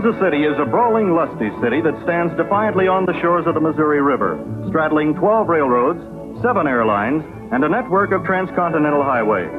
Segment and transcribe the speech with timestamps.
[0.00, 3.60] Kansas City is a brawling, lusty city that stands defiantly on the shores of the
[3.60, 4.40] Missouri River,
[4.72, 6.00] straddling 12 railroads,
[6.40, 7.20] seven airlines,
[7.52, 9.52] and a network of transcontinental highways.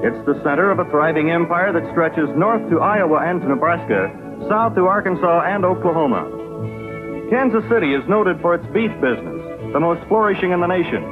[0.00, 4.08] It's the center of a thriving empire that stretches north to Iowa and to Nebraska,
[4.48, 7.28] south to Arkansas and Oklahoma.
[7.28, 11.04] Kansas City is noted for its beef business, the most flourishing in the nation,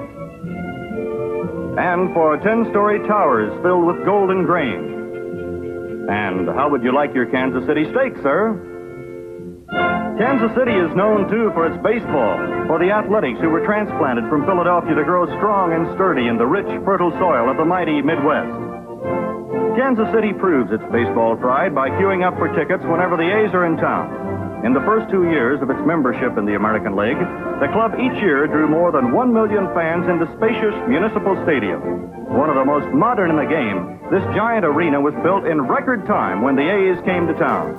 [1.76, 5.01] and for 10 story towers filled with golden grain.
[6.08, 8.58] And how would you like your Kansas City steak, sir?
[10.18, 14.44] Kansas City is known, too, for its baseball, for the athletics who were transplanted from
[14.44, 18.52] Philadelphia to grow strong and sturdy in the rich, fertile soil of the mighty Midwest.
[19.74, 23.64] Kansas City proves its baseball pride by queuing up for tickets whenever the A's are
[23.64, 24.31] in town.
[24.64, 27.18] In the first two years of its membership in the American League,
[27.58, 31.82] the club each year drew more than one million fans into spacious municipal stadium.
[32.30, 36.06] One of the most modern in the game, this giant arena was built in record
[36.06, 37.74] time when the A's came to town.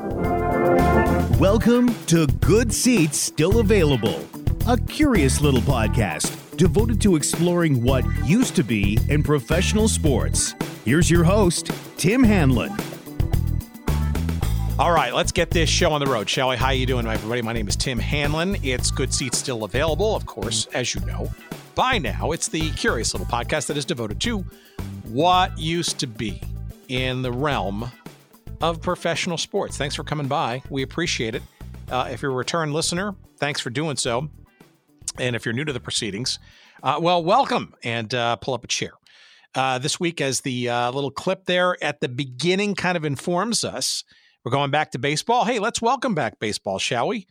[1.40, 4.20] Welcome to Good Seats Still Available,
[4.68, 10.54] a curious little podcast devoted to exploring what used to be in professional sports.
[10.84, 12.76] Here's your host, Tim Hanlon.
[14.80, 16.56] All right, let's get this show on the road, shall we?
[16.56, 17.44] How you doing, everybody?
[17.44, 18.58] My name is Tim Hanlon.
[18.64, 21.30] It's Good Seats still available, of course, as you know.
[21.76, 24.40] By now, it's the curious little podcast that is devoted to
[25.04, 26.42] what used to be
[26.88, 27.92] in the realm
[28.62, 29.78] of professional sports.
[29.78, 30.64] Thanks for coming by.
[30.72, 31.44] We appreciate it.
[31.92, 34.28] Uh, if you're a return listener, thanks for doing so.
[35.20, 36.40] And if you're new to the proceedings,
[36.82, 38.94] uh, well, welcome and uh, pull up a chair.
[39.54, 43.64] Uh, this week, as the uh, little clip there at the beginning kind of informs
[43.64, 44.04] us,
[44.44, 45.46] we're going back to baseball.
[45.46, 47.28] Hey, let's welcome back baseball, shall we?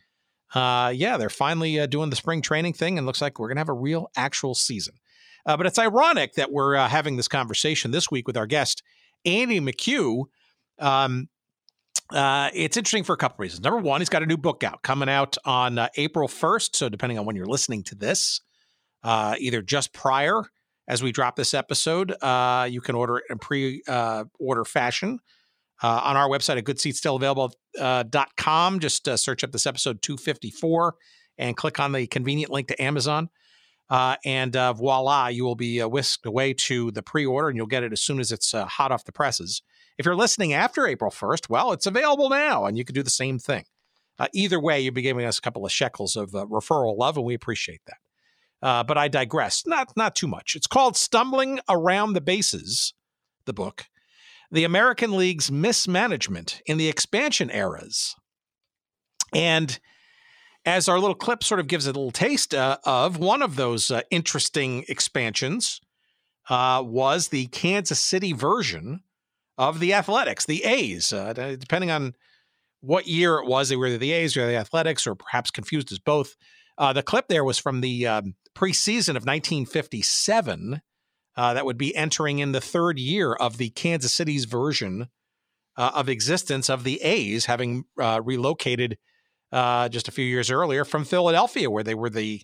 [0.53, 3.57] Uh, yeah, they're finally uh, doing the spring training thing, and looks like we're going
[3.57, 4.95] to have a real actual season.
[5.45, 8.81] Uh, but it's ironic that we're uh, having this conversation this week with our guest,
[9.25, 10.25] Andy McCue.
[10.79, 11.27] Um,
[12.11, 13.63] uh, it's interesting for a couple reasons.
[13.63, 16.75] Number one, he's got a new book out coming out on uh, April 1st.
[16.75, 18.41] So, depending on when you're listening to this,
[19.03, 20.43] either just prior
[20.87, 22.11] as we drop this episode,
[22.69, 23.83] you can order it in pre
[24.39, 25.19] order fashion
[25.81, 28.75] uh, on our website at goodseatsstillavailable.com.
[28.75, 30.95] Uh, Just uh, search up this episode 254
[31.37, 33.29] and click on the convenient link to Amazon.
[33.89, 37.57] Uh, and uh, voila, you will be uh, whisked away to the pre order and
[37.57, 39.61] you'll get it as soon as it's hot off the presses.
[39.97, 43.09] If you're listening after April 1st, well, it's available now and you can do the
[43.09, 43.65] same thing.
[44.33, 47.35] either way, you'll be giving us a couple of shekels of referral love, and we
[47.35, 48.87] appreciate that.
[48.87, 49.67] but I digress.
[49.67, 50.55] Not not too much.
[50.55, 52.93] It's called Stumbling Around the Bases,
[53.45, 53.85] the book
[54.53, 58.15] the American League's mismanagement in the expansion eras.
[59.33, 59.79] And
[60.63, 63.89] as our little clip sort of gives a little taste uh, of, one of those
[63.89, 65.81] uh, interesting expansions
[66.49, 69.01] uh, was the Kansas City version
[69.57, 71.11] of the Athletics, the A's.
[71.11, 72.13] Uh, depending on
[72.81, 75.99] what year it was, they were the A's or the Athletics, or perhaps confused as
[75.99, 76.35] both.
[76.77, 80.81] Uh, the clip there was from the um, preseason of 1957
[81.35, 85.07] uh, that would be entering in the third year of the Kansas City's version
[85.77, 88.97] uh, of existence of the A's, having uh, relocated
[89.51, 92.41] uh, just a few years earlier from Philadelphia, where they were the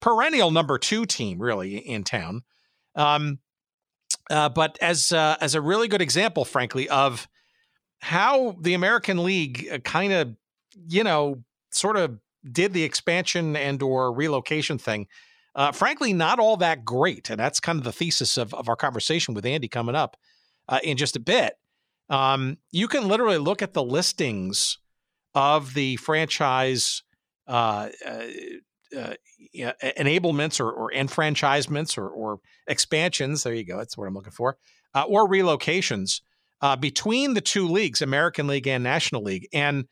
[0.00, 2.42] perennial number two team, really in town.
[2.94, 3.38] Um,
[4.30, 7.28] uh, but as uh, as a really good example, frankly, of
[8.00, 10.36] how the American League kind of,
[10.88, 12.18] you know, sort of
[12.50, 15.06] did the expansion and or relocation thing
[15.54, 17.30] uh, frankly, not all that great.
[17.30, 20.16] And that's kind of the thesis of, of our conversation with Andy coming up
[20.68, 21.54] uh, in just a bit.
[22.08, 24.78] Um, you can literally look at the listings
[25.34, 27.02] of the franchise
[27.46, 28.24] uh, uh,
[28.96, 29.14] uh
[29.98, 33.42] enablements or, or enfranchisements or, or, expansions.
[33.42, 33.76] There you go.
[33.76, 34.56] That's what I'm looking for.
[34.94, 36.20] Uh, or relocations
[36.78, 39.48] between the two leagues, American League and National League.
[39.52, 39.86] And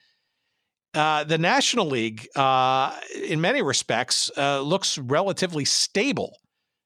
[0.95, 6.39] uh, the National League, uh, in many respects, uh, looks relatively stable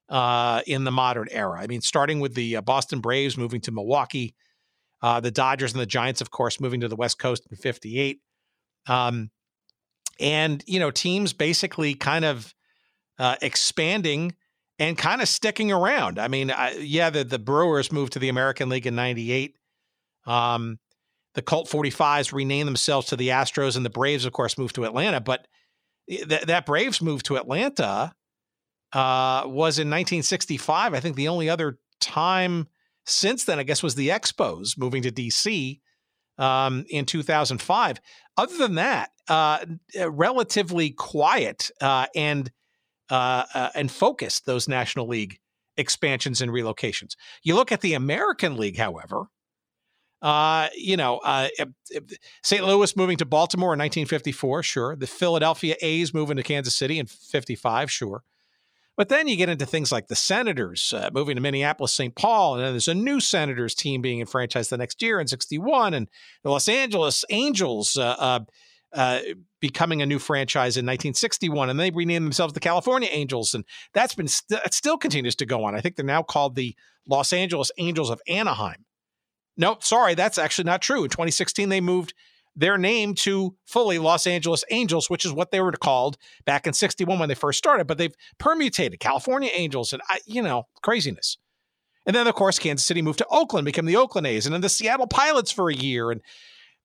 [0.09, 1.59] uh, in the modern era.
[1.59, 4.35] I mean, starting with the uh, Boston Braves moving to Milwaukee,
[5.01, 8.19] the Dodgers and the Giants, of course, moving to the West Coast in '58,
[8.87, 9.29] um,
[10.19, 12.53] and you know, teams basically kind of
[13.19, 14.35] expanding
[14.79, 16.17] and kind of sticking around.
[16.17, 19.55] I mean, yeah, the the Brewers moved to the American League in '98.
[20.25, 20.79] Um,
[21.35, 24.85] the Colt 45s rename themselves to the Astros, and the Braves, of course, moved to
[24.85, 25.21] Atlanta.
[25.21, 25.47] But
[26.09, 28.13] th- that Braves move to Atlanta
[28.93, 30.93] uh, was in 1965.
[30.93, 32.67] I think the only other time
[33.05, 35.79] since then, I guess, was the Expos moving to DC
[36.37, 37.99] um, in 2005.
[38.37, 39.65] Other than that, uh,
[40.07, 42.51] relatively quiet uh, and
[43.09, 45.39] uh, uh, and focused those National League
[45.77, 47.11] expansions and relocations.
[47.43, 49.27] You look at the American League, however,
[50.25, 51.47] Uh, you know, uh,
[52.41, 52.65] St.
[52.65, 54.95] Louis moving to Baltimore in 1954, sure.
[54.95, 58.23] The Philadelphia A's moving to Kansas City in 55, sure.
[58.97, 62.15] But then you get into things like the Senators uh, moving to Minneapolis, St.
[62.15, 65.93] Paul, and then there's a new Senators team being enfranchised the next year in 61,
[65.93, 66.09] and
[66.41, 68.39] the Los Angeles Angels uh, uh,
[68.93, 69.19] uh
[69.59, 73.63] becoming a new franchise in 1961, and they renamed themselves the California Angels, and
[73.93, 75.75] that's been st- still continues to go on.
[75.75, 76.75] I think they're now called the
[77.07, 78.84] Los Angeles Angels of Anaheim.
[79.57, 81.03] Nope, sorry, that's actually not true.
[81.03, 82.13] In 2016, they moved
[82.55, 86.73] their name to fully Los Angeles Angels, which is what they were called back in
[86.73, 91.37] 61 when they first started, but they've permutated California Angels and, you know, craziness.
[92.05, 94.61] And then, of course, Kansas City moved to Oakland, became the Oakland A's, and then
[94.61, 96.11] the Seattle Pilots for a year.
[96.11, 96.21] And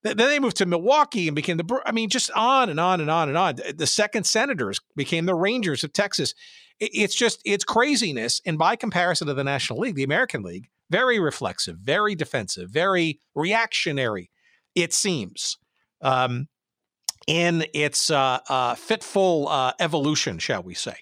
[0.03, 3.11] then they moved to Milwaukee and became the, I mean, just on and on and
[3.11, 3.57] on and on.
[3.75, 6.35] The second Senators became the Rangers of Texas.
[6.81, 8.41] It's just, it's craziness.
[8.47, 13.21] And by comparison to the National League, the American League, very reflexive, very defensive, very
[13.35, 14.31] reactionary
[14.75, 15.59] it seems,
[16.01, 16.49] um,
[17.27, 20.97] in its uh, uh, fitful uh, evolution, shall we say.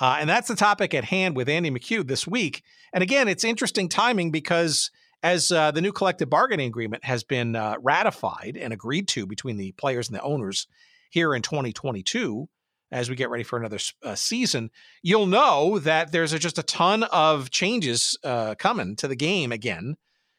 [0.00, 2.62] Uh, and that's the topic at hand with Andy McCue this week.
[2.92, 4.90] And again, it's interesting timing because
[5.22, 9.58] as uh, the new collective bargaining agreement has been uh, ratified and agreed to between
[9.58, 10.66] the players and the owners
[11.10, 12.48] here in 2022,
[12.92, 14.70] as we get ready for another uh, season,
[15.02, 19.52] you'll know that there's a, just a ton of changes uh, coming to the game
[19.52, 19.96] again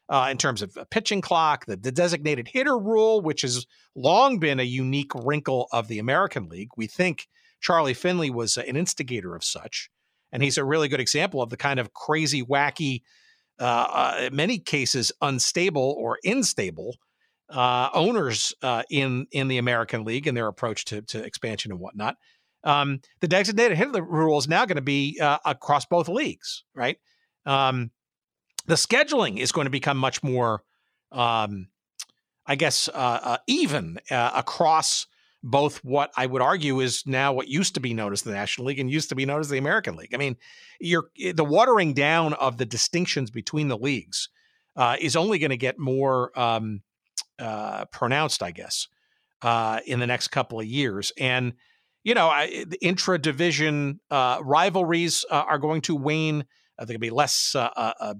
[0.09, 3.65] uh, in terms of a pitching clock, the, the designated hitter rule, which has
[3.95, 6.69] long been a unique wrinkle of the American League.
[6.75, 7.27] We think
[7.61, 9.89] Charlie Finley was an instigator of such,
[10.31, 13.03] and he's a really good example of the kind of crazy, wacky,
[13.59, 16.97] uh, uh, in many cases unstable or unstable
[17.49, 21.79] uh, owners uh, in in the American League and their approach to, to expansion and
[21.79, 22.15] whatnot.
[22.63, 26.97] Um, the designated hitter rule is now going to be uh, across both leagues, right?
[27.45, 27.91] Um,
[28.67, 30.63] the scheduling is going to become much more,
[31.11, 31.67] um,
[32.45, 35.07] I guess, uh, uh, even uh, across
[35.43, 38.67] both what I would argue is now what used to be known as the National
[38.67, 40.13] League and used to be known as the American League.
[40.13, 40.37] I mean,
[40.83, 44.29] eh, the watering down of the distinctions between the leagues
[44.75, 46.81] uh, is only going to get more um,
[47.39, 48.87] uh, pronounced, I guess,
[49.87, 51.11] in the next couple of years.
[51.17, 51.53] And
[52.03, 56.45] you know, I, the intra division rivalries are going to wane.
[56.79, 58.13] Uh, there will be less uh,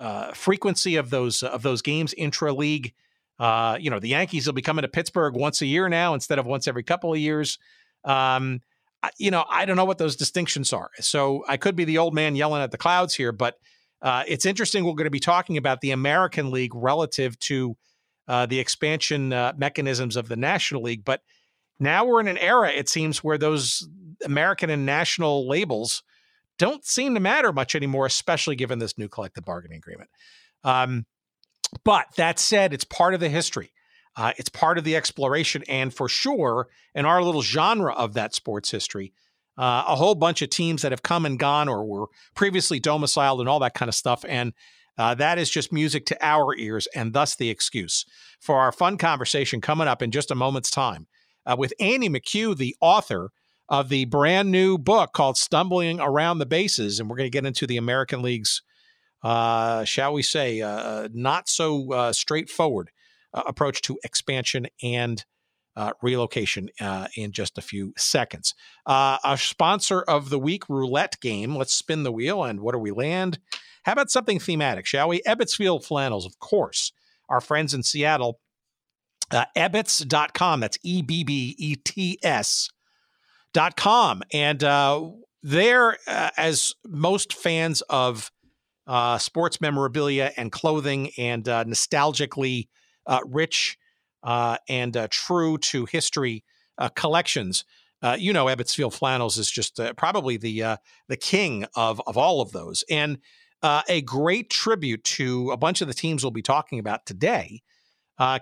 [0.00, 2.94] uh, frequency of those of those games intra league.
[3.38, 6.38] Uh, you know, the Yankees will be coming to Pittsburgh once a year now instead
[6.38, 7.58] of once every couple of years.
[8.04, 8.60] Um,
[9.02, 10.90] I, you know, I don't know what those distinctions are.
[11.00, 13.54] So I could be the old man yelling at the clouds here, but
[14.02, 14.84] uh, it's interesting.
[14.84, 17.76] We're going to be talking about the American League relative to
[18.28, 21.04] uh, the expansion uh, mechanisms of the National League.
[21.04, 21.20] But
[21.80, 23.88] now we're in an era, it seems, where those
[24.24, 26.02] American and national labels
[26.58, 30.10] don't seem to matter much anymore, especially given this new collective bargaining agreement.
[30.62, 31.06] Um,
[31.84, 33.72] but that said, it's part of the history.
[34.16, 38.34] Uh, it's part of the exploration, and for sure, in our little genre of that
[38.34, 39.14] sports history,
[39.56, 43.40] uh, a whole bunch of teams that have come and gone or were previously domiciled
[43.40, 44.24] and all that kind of stuff.
[44.28, 44.52] And
[44.98, 48.04] uh, that is just music to our ears, and thus the excuse
[48.40, 51.06] for our fun conversation coming up in just a moment's time
[51.46, 53.30] uh, with Andy McCue, the author
[53.68, 56.98] of the brand new book called Stumbling Around the Bases.
[56.98, 58.62] And we're going to get into the American League's,
[59.22, 62.90] uh, shall we say, uh, uh not so uh, straightforward
[63.32, 65.24] uh, approach to expansion and
[66.02, 66.68] relocation
[67.16, 68.54] in just a few seconds.
[68.86, 71.56] our sponsor of the week, Roulette Game.
[71.56, 72.44] Let's spin the wheel.
[72.44, 73.38] And what do we land?
[73.84, 75.22] How about something thematic, shall we?
[75.22, 76.92] Ebbets Field Flannels, of course.
[77.30, 78.40] Our friends in Seattle.
[79.30, 80.60] Uh, Ebbets.com.
[80.60, 82.68] That's E B B E T S
[83.52, 84.22] dot com.
[84.32, 85.10] And uh,
[85.42, 88.30] there, uh, as most fans of
[88.86, 92.68] uh, sports memorabilia and clothing and uh, nostalgically
[93.06, 93.78] uh, rich
[94.22, 96.44] uh, and true to history
[96.94, 97.64] collections,
[98.18, 102.52] you know, Ebbets Field Flannels is just probably the the king of of all of
[102.52, 103.18] those, and
[103.62, 107.62] a great tribute to a bunch of the teams we'll be talking about today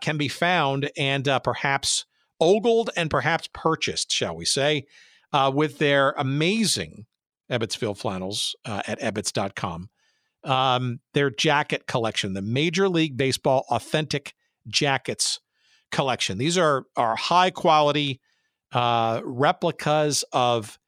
[0.01, 2.05] can be found and perhaps
[2.41, 4.85] ogled and perhaps purchased, shall we say,
[5.33, 7.07] uh, with their amazing
[7.51, 9.89] Ebbets Field flannels uh, at ebbets.com.
[10.45, 14.35] Um, their jacket collection, the Major League Baseball Authentic
[14.69, 15.41] Jackets
[15.91, 16.39] collection.
[16.39, 18.21] These are, are high quality
[18.73, 20.79] uh, replicas of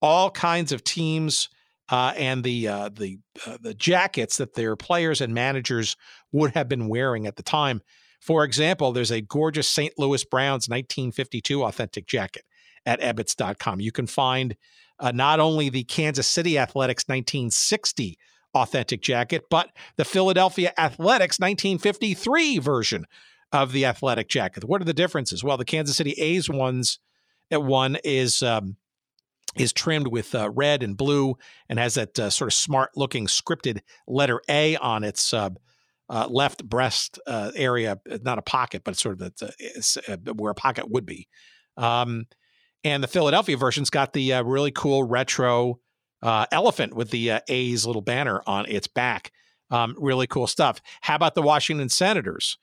[0.00, 1.48] all kinds of teams
[1.90, 5.96] uh, and the uh, the uh, the jackets that their players and managers
[6.32, 7.82] would have been wearing at the time.
[8.24, 9.98] For example, there's a gorgeous St.
[9.98, 12.44] Louis Browns 1952 authentic jacket
[12.86, 13.80] at Ebbets.com.
[13.80, 14.56] You can find
[14.98, 18.16] uh, not only the Kansas City Athletics 1960
[18.54, 23.04] authentic jacket, but the Philadelphia Athletics 1953 version
[23.52, 24.64] of the athletic jacket.
[24.64, 25.44] What are the differences?
[25.44, 27.00] Well, the Kansas City A's ones
[27.50, 28.76] at one is um,
[29.54, 31.36] is trimmed with uh, red and blue
[31.68, 35.50] and has that uh, sort of smart looking scripted letter A on its uh,
[36.14, 39.52] uh left breast uh, area, not a pocket, but sort of the,
[40.08, 41.28] uh, where a pocket would be.
[41.76, 42.26] Um,
[42.84, 45.80] and the Philadelphia version's got the really cool retro
[46.22, 49.32] elephant with the A's little banner on its back.
[49.70, 50.80] Um, really cool stuff.
[51.00, 52.58] How about the Washington Senators?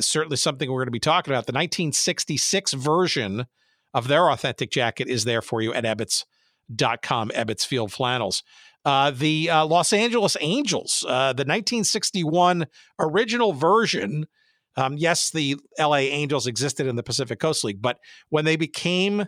[0.00, 1.46] certainly something we're going to be talking about.
[1.46, 3.46] The 1966 version
[3.94, 8.42] of their authentic jacket is there for you at Ebbets.com, Ebbets Field Flannels.
[8.84, 12.66] Uh, the uh, Los Angeles Angels, uh, the 1961
[12.98, 14.26] original version.
[14.76, 17.98] Um, yes, the LA Angels existed in the Pacific Coast League, but
[18.30, 19.26] when they became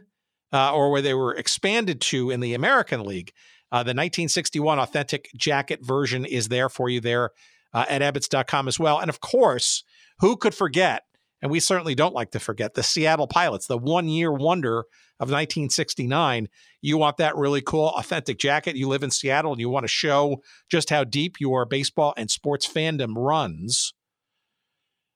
[0.52, 3.32] uh, or where they were expanded to in the American League,
[3.70, 7.30] uh, the 1961 authentic jacket version is there for you there
[7.72, 9.00] at Ebbets.com as well.
[9.00, 9.82] And of course,
[10.20, 11.02] who could forget
[11.44, 14.78] and we certainly don't like to forget the Seattle Pilots, the one year wonder
[15.20, 16.48] of 1969.
[16.80, 18.76] You want that really cool, authentic jacket.
[18.76, 20.38] You live in Seattle and you want to show
[20.70, 23.92] just how deep your baseball and sports fandom runs.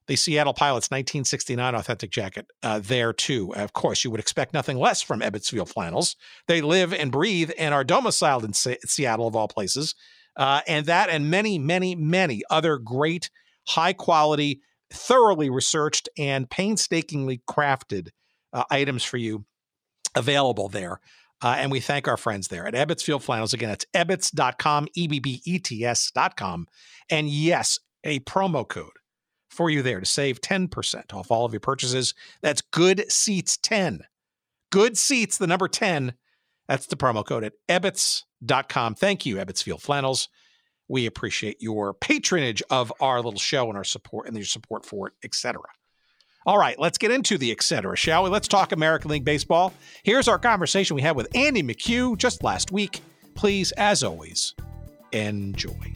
[0.06, 3.54] The Seattle Pilots 1969 authentic jacket uh, there too.
[3.54, 6.14] Of course, you would expect nothing less from Ebbets Field Flannels.
[6.47, 9.94] They live and breathe and are domiciled in Se- Seattle, of all places.
[10.37, 13.30] Uh, and that and many, many, many other great,
[13.66, 18.09] high quality thoroughly researched and painstakingly crafted
[18.52, 19.45] uh, items for you
[20.14, 21.00] available there.
[21.40, 23.52] Uh, and we thank our friends there at Ebbets Field Flannels.
[23.52, 26.66] Again, it's ebbets.com, E B B E T S.com.
[27.11, 28.90] And yes, a promo code
[29.49, 32.14] for you there to save 10% off all of your purchases.
[32.42, 34.00] That's Good Seats 10.
[34.71, 36.14] Good Seats, the number 10.
[36.66, 38.97] That's the promo code at ebbets.com.
[38.97, 40.28] Thank you, Ebbets Field Flannels.
[40.88, 45.09] We appreciate your patronage of our little show and our support and your support for
[45.09, 45.61] it, etc.
[46.47, 47.95] All right, let's get into the etc.
[47.95, 48.30] Shall we?
[48.30, 49.75] Let's talk American League Baseball.
[50.02, 53.02] Here's our conversation we had with Andy McCue just last week.
[53.35, 54.54] Please, as always,
[55.12, 55.92] enjoy.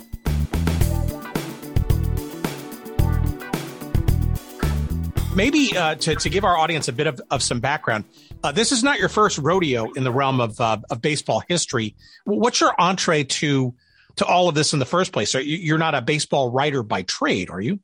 [5.34, 8.04] Maybe uh, to, to give our audience a bit of, of some background,
[8.44, 11.96] uh, this is not your first rodeo in the realm of, uh, of baseball history.
[12.24, 13.74] What's your entree to
[14.16, 15.34] to all of this in the first place?
[15.34, 17.80] You're not a baseball writer by trade, are you?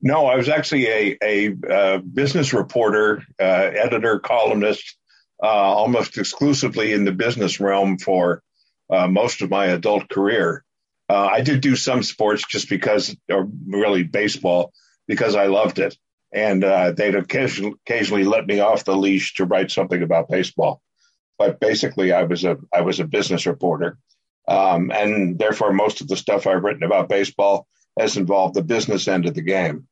[0.00, 4.96] No, I was actually a, a uh, business reporter, uh, editor, columnist,
[5.42, 8.42] uh, almost exclusively in the business realm for
[8.90, 10.64] uh, most of my adult career.
[11.08, 14.72] Uh, I did do some sports just because, or really baseball,
[15.06, 15.96] because I loved it.
[16.32, 20.80] And uh, they'd occasionally, occasionally let me off the leash to write something about baseball.
[21.38, 23.98] But basically, I was a I was a business reporter.
[24.48, 27.66] Um, and therefore, most of the stuff I've written about baseball
[27.98, 29.86] has involved the business end of the game.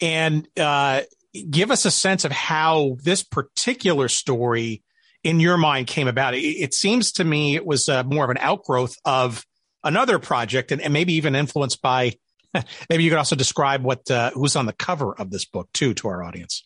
[0.00, 1.02] And uh,
[1.50, 4.82] give us a sense of how this particular story,
[5.22, 6.34] in your mind, came about.
[6.34, 9.44] It, it seems to me it was uh, more of an outgrowth of
[9.82, 12.14] another project, and, and maybe even influenced by.
[12.88, 15.92] maybe you could also describe what uh, who's on the cover of this book too
[15.94, 16.64] to our audience.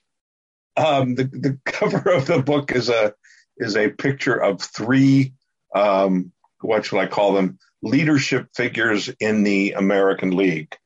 [0.77, 3.15] Um, the the cover of the book is a
[3.57, 5.33] is a picture of three
[5.75, 10.77] um, what shall I call them, leadership figures in the American League.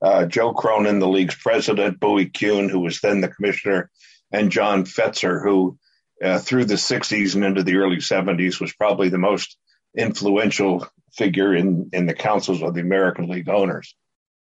[0.00, 3.90] Uh, Joe Cronin, the league's president, Bowie Kuhn, who was then the commissioner,
[4.32, 5.78] and John Fetzer, who
[6.22, 9.56] uh, through the 60s and into the early 70s was probably the most
[9.96, 13.94] influential figure in, in the councils of the American League owners.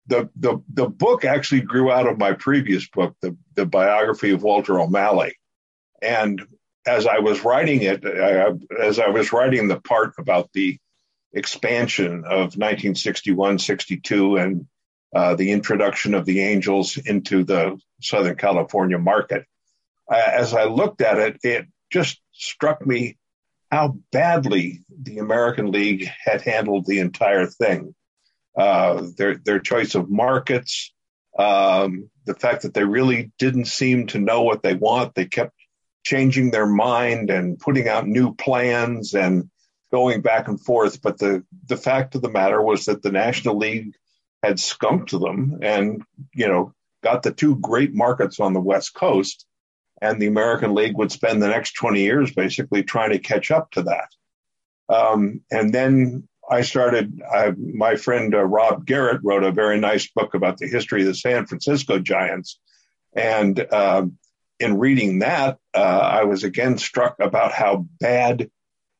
[0.08, 4.42] The, the, the book actually grew out of my previous book, the, the biography of
[4.42, 5.36] Walter O'Malley.
[6.00, 6.42] And
[6.86, 8.52] as I was writing it, I,
[8.82, 10.78] as I was writing the part about the
[11.32, 14.66] expansion of 1961 62 and
[15.14, 19.46] uh, the introduction of the Angels into the Southern California market,
[20.10, 23.16] as I looked at it, it just struck me
[23.70, 27.94] how badly the American League had handled the entire thing.
[28.56, 30.92] Uh, their their choice of markets,
[31.38, 35.14] um, the fact that they really didn't seem to know what they want.
[35.14, 35.55] They kept
[36.06, 39.50] changing their mind and putting out new plans and
[39.90, 41.02] going back and forth.
[41.02, 43.92] But the, the fact of the matter was that the National League
[44.40, 46.72] had skunked them and, you know,
[47.02, 49.46] got the two great markets on the West Coast.
[50.00, 53.72] And the American League would spend the next 20 years basically trying to catch up
[53.72, 54.08] to that.
[54.88, 60.06] Um, and then I started, I, my friend uh, Rob Garratt wrote a very nice
[60.06, 62.60] book about the history of the San Francisco Giants.
[63.12, 64.18] And um,
[64.58, 68.50] in reading that, uh, I was again struck about how bad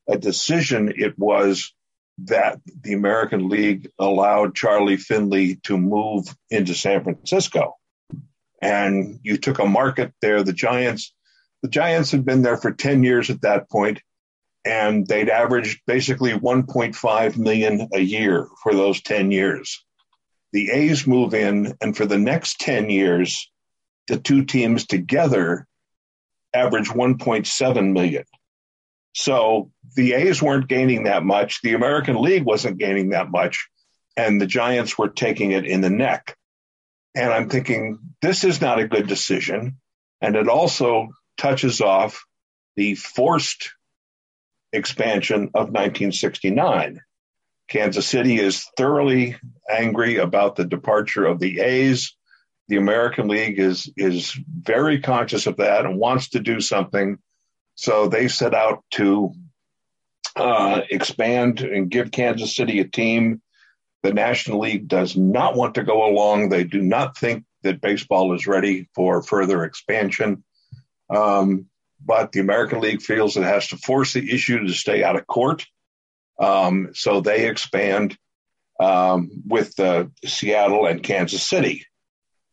[0.09, 1.73] a decision it was
[2.19, 7.77] that the American League allowed Charlie Finley to move into San Francisco.
[8.63, 10.43] And you took a market there.
[10.43, 11.15] The Giants,
[11.63, 14.01] the Giants had been there for 10 years at that point,
[14.65, 19.85] and they'd averaged basically 1.5 million a year for those 10 years.
[20.53, 23.51] The A's move in, and for the next 10 years,
[24.09, 25.67] the two teams together
[26.55, 28.25] average 1.7 million.
[29.15, 31.63] So the A's weren't gaining that much.
[31.63, 33.69] The American League wasn't gaining that much.
[34.17, 36.37] And the Giants were taking it in the neck.
[37.15, 39.79] And I'm thinking, this is not a good decision.
[40.21, 42.25] And it also touches off
[42.77, 43.71] the forced
[44.73, 47.01] expansion of 1969.
[47.69, 49.37] Kansas City is thoroughly
[49.69, 52.16] angry about the departure of the A's.
[52.69, 57.19] The American League is is very conscious of that and wants to do something.
[57.77, 59.33] So they set out to
[60.35, 63.41] uh, expand and give Kansas City a team.
[64.03, 66.49] The National League does not want to go along.
[66.49, 70.45] They do not think that baseball is ready for further expansion.
[71.11, 71.67] Um,
[72.05, 75.27] but the American League feels it has to force the issue to stay out of
[75.27, 75.67] court.
[76.39, 78.17] Um, so they expand
[78.79, 81.87] um, with uh, Seattle and Kansas City.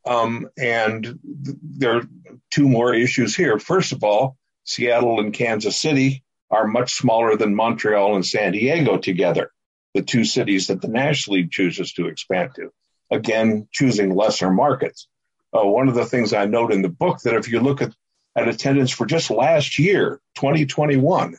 [0.06, 2.04] Um, and th- there are
[2.52, 3.58] two more issues here.
[3.60, 8.98] First of all, Seattle and Kansas City are much smaller than Montreal and San Diego
[8.98, 9.52] together,
[9.94, 12.72] the two cities that the National League chooses to expand to.
[13.12, 15.08] Again, choosing lesser markets.
[15.54, 17.94] Uh, one of the things I note in the book that if you look at,
[18.36, 21.38] at attendance for just last year, 2021,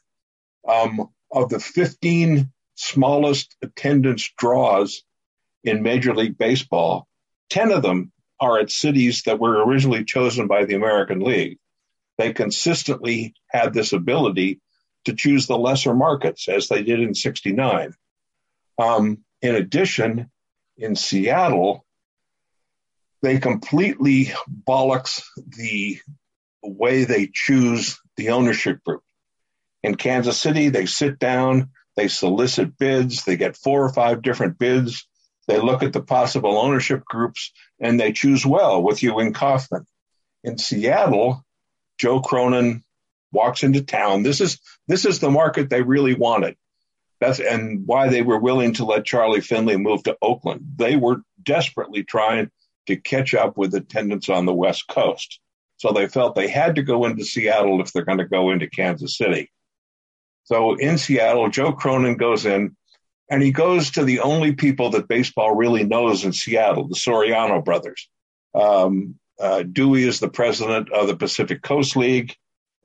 [0.68, 5.02] um, of the 15 smallest attendance draws
[5.64, 7.06] in Major League Baseball,
[7.50, 11.58] 10 of them are at cities that were originally chosen by the American League.
[12.18, 14.60] They consistently had this ability
[15.04, 17.94] to choose the lesser markets as they did in 69.
[18.78, 20.30] Um, in addition,
[20.76, 21.84] in Seattle,
[23.22, 25.98] they completely bollocks the
[26.62, 29.02] way they choose the ownership group.
[29.82, 34.58] In Kansas City, they sit down, they solicit bids, they get four or five different
[34.58, 35.06] bids
[35.46, 39.86] they look at the possible ownership groups and they choose well with Ewing Kauffman.
[40.42, 41.44] In Seattle,
[41.98, 42.82] Joe Cronin
[43.32, 44.22] walks into town.
[44.22, 46.56] This is this is the market they really wanted.
[47.20, 50.60] That's and why they were willing to let Charlie Finley move to Oakland.
[50.76, 52.50] They were desperately trying
[52.86, 55.40] to catch up with attendance on the West Coast.
[55.76, 58.68] So they felt they had to go into Seattle if they're going to go into
[58.68, 59.50] Kansas City.
[60.44, 62.76] So in Seattle, Joe Cronin goes in
[63.34, 67.64] and he goes to the only people that baseball really knows in Seattle, the Soriano
[67.64, 68.08] brothers.
[68.54, 72.36] Um, uh, Dewey is the president of the Pacific Coast League.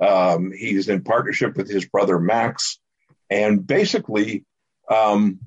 [0.01, 2.79] Um, he's in partnership with his brother Max.
[3.29, 4.43] And basically,
[4.89, 5.39] um,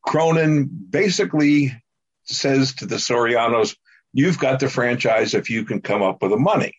[0.00, 1.72] Cronin basically
[2.22, 3.74] says to the Sorianos,
[4.12, 6.74] You've got the franchise if you can come up with the money.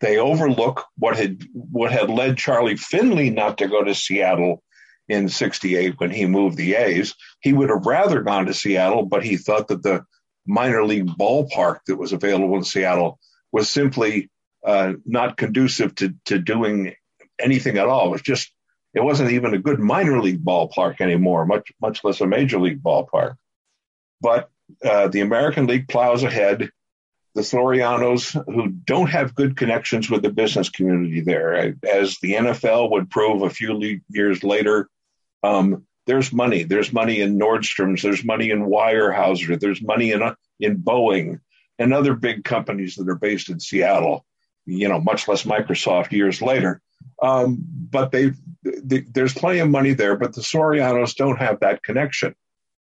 [0.00, 4.62] They overlook what had what had led Charlie Finley not to go to Seattle
[5.08, 7.14] in 68 when he moved the A's.
[7.40, 10.04] He would have rather gone to Seattle, but he thought that the
[10.46, 13.18] minor league ballpark that was available in Seattle
[13.52, 14.30] was simply
[14.64, 16.94] uh, not conducive to, to doing
[17.38, 18.08] anything at all.
[18.08, 18.52] It was just,
[18.94, 22.82] it wasn't even a good minor league ballpark anymore, much, much less a major league
[22.82, 23.36] ballpark.
[24.20, 24.50] But
[24.84, 26.70] uh, the American League plows ahead.
[27.34, 32.90] The Sorianos, who don't have good connections with the business community there, as the NFL
[32.90, 34.88] would prove a few years later,
[35.42, 36.64] um, there's money.
[36.64, 38.02] There's money in Nordstrom's.
[38.02, 39.58] There's money in Weyerhaeuser.
[39.58, 40.22] There's money in
[40.60, 41.40] in Boeing
[41.78, 44.24] and other big companies that are based in Seattle.
[44.66, 46.80] You know, much less Microsoft years later.
[47.20, 47.58] Um,
[47.90, 50.16] but they, there's plenty of money there.
[50.16, 52.34] But the Sorianos don't have that connection,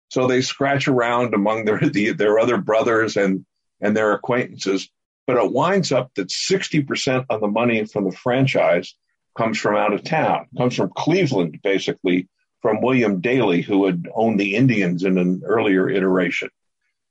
[0.09, 3.45] so they scratch around among their the, their other brothers and
[3.81, 4.89] and their acquaintances.
[5.27, 8.95] But it winds up that 60% of the money from the franchise
[9.37, 12.29] comes from out of town, comes from Cleveland, basically,
[12.63, 16.49] from William Daley, who had owned the Indians in an earlier iteration.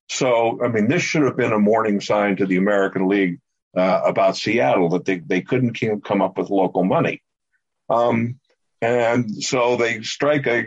[0.09, 3.39] So, I mean, this should have been a warning sign to the American League
[3.75, 7.21] uh, about Seattle that they, they couldn't come up with local money.
[7.89, 8.39] Um,
[8.81, 10.65] and so they strike a,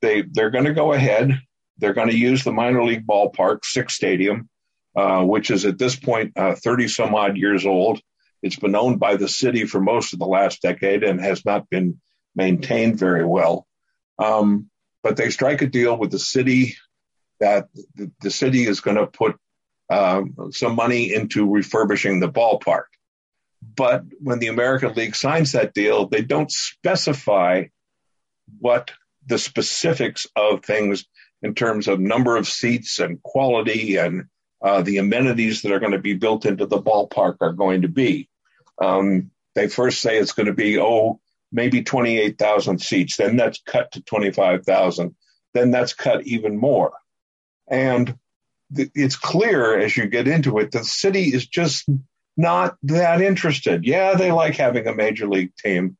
[0.00, 1.40] they, they're going to go ahead.
[1.78, 4.48] They're going to use the minor league ballpark, Sick's Stadium,
[4.96, 8.00] uh, which is at this point uh, 30 some odd years old.
[8.42, 11.68] It's been owned by the city for most of the last decade and has not
[11.68, 12.00] been
[12.34, 13.66] maintained very well.
[14.18, 14.70] Um,
[15.02, 16.76] but they strike a deal with the city
[17.38, 19.36] that the, the city is going to put
[19.90, 22.84] um, some money into refurbishing the ballpark.
[23.62, 27.64] But when the American League signs that deal, they don't specify
[28.58, 28.90] what
[29.26, 31.04] the specifics of things
[31.42, 34.24] in terms of number of seats and quality and
[34.62, 37.88] uh, the amenities that are going to be built into the ballpark are going to
[37.88, 38.28] be.
[38.80, 41.20] Um, they first say it's going to be, oh,
[41.52, 43.16] maybe 28,000 seats.
[43.16, 45.14] Then that's cut to 25,000.
[45.54, 46.92] Then that's cut even more.
[47.68, 48.16] And
[48.74, 51.88] th- it's clear as you get into it, the city is just
[52.36, 53.84] not that interested.
[53.84, 55.96] Yeah, they like having a major league team,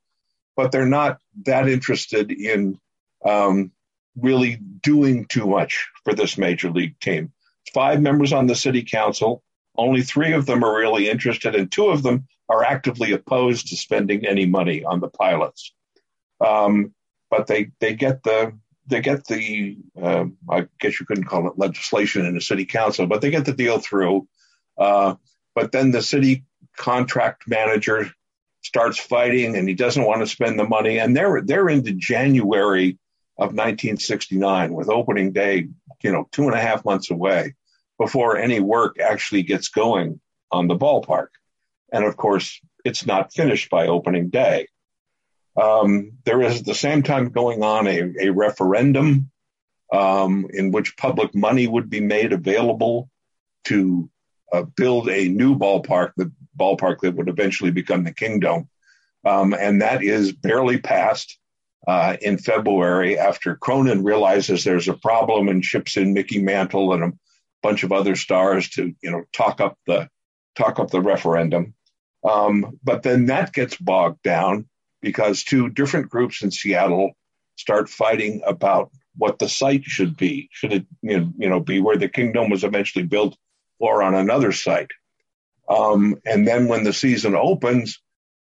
[0.56, 2.78] but they're not that interested in
[3.24, 3.72] um,
[4.16, 7.32] really doing too much for this major league team.
[7.72, 9.42] Five members on the city council,
[9.76, 13.76] only three of them are really interested, and two of them are actively opposed to
[13.76, 15.72] spending any money on the pilots.
[16.40, 16.94] Um,
[17.30, 21.58] but they they get the they get the uh, I guess you couldn't call it
[21.58, 24.26] legislation in the city council, but they get the deal through.
[24.76, 25.14] Uh,
[25.54, 26.44] but then the city
[26.76, 28.10] contract manager
[28.62, 30.98] starts fighting, and he doesn't want to spend the money.
[30.98, 32.98] And they're they're into January
[33.38, 35.68] of 1969 with opening day,
[36.02, 37.54] you know, two and a half months away
[38.00, 41.28] before any work actually gets going on the ballpark.
[41.92, 44.68] And of course, it's not finished by opening day.
[45.54, 49.30] Um, there is at the same time going on a, a referendum
[49.92, 53.10] um, in which public money would be made available
[53.64, 54.08] to
[54.50, 58.66] uh, build a new ballpark, the ballpark that would eventually become the Kingdome.
[59.26, 61.38] Um, and that is barely passed
[61.86, 67.04] uh, in February after Cronin realizes there's a problem and ships in Mickey Mantle and
[67.04, 67.12] a
[67.62, 70.08] bunch of other stars to, you know, talk up the
[70.56, 71.74] talk up the referendum.
[72.28, 74.68] Um, but then that gets bogged down
[75.00, 77.12] because two different groups in Seattle
[77.56, 80.48] start fighting about what the site should be.
[80.52, 83.36] Should it, you know, be where the Kingdome was eventually built
[83.78, 84.90] or on another site?
[85.68, 88.00] Um, and then when the season opens,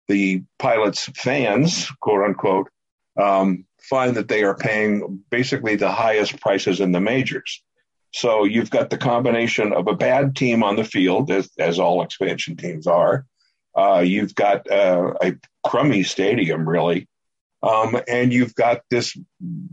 [0.09, 2.69] the pilots' fans, quote unquote,
[3.21, 7.63] um, find that they are paying basically the highest prices in the majors.
[8.13, 12.03] So you've got the combination of a bad team on the field, as, as all
[12.03, 13.27] expansion teams are.
[13.77, 17.07] Uh, you've got uh, a crummy stadium, really.
[17.63, 19.17] Um, and you've got this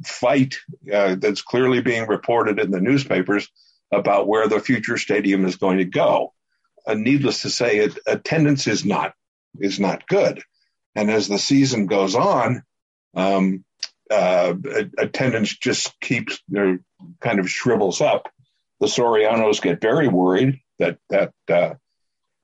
[0.03, 0.55] fight
[0.91, 3.47] uh, that's clearly being reported in the newspapers
[3.91, 6.33] about where the future stadium is going to go.
[6.87, 9.13] Uh, needless to say, it, attendance is not
[9.59, 10.41] is not good.
[10.95, 12.63] And as the season goes on,
[13.15, 13.63] um,
[14.11, 14.53] uh,
[14.97, 16.79] attendance just keeps their
[17.21, 18.29] kind of shrivels up.
[18.79, 21.75] The Sorianos get very worried that that uh,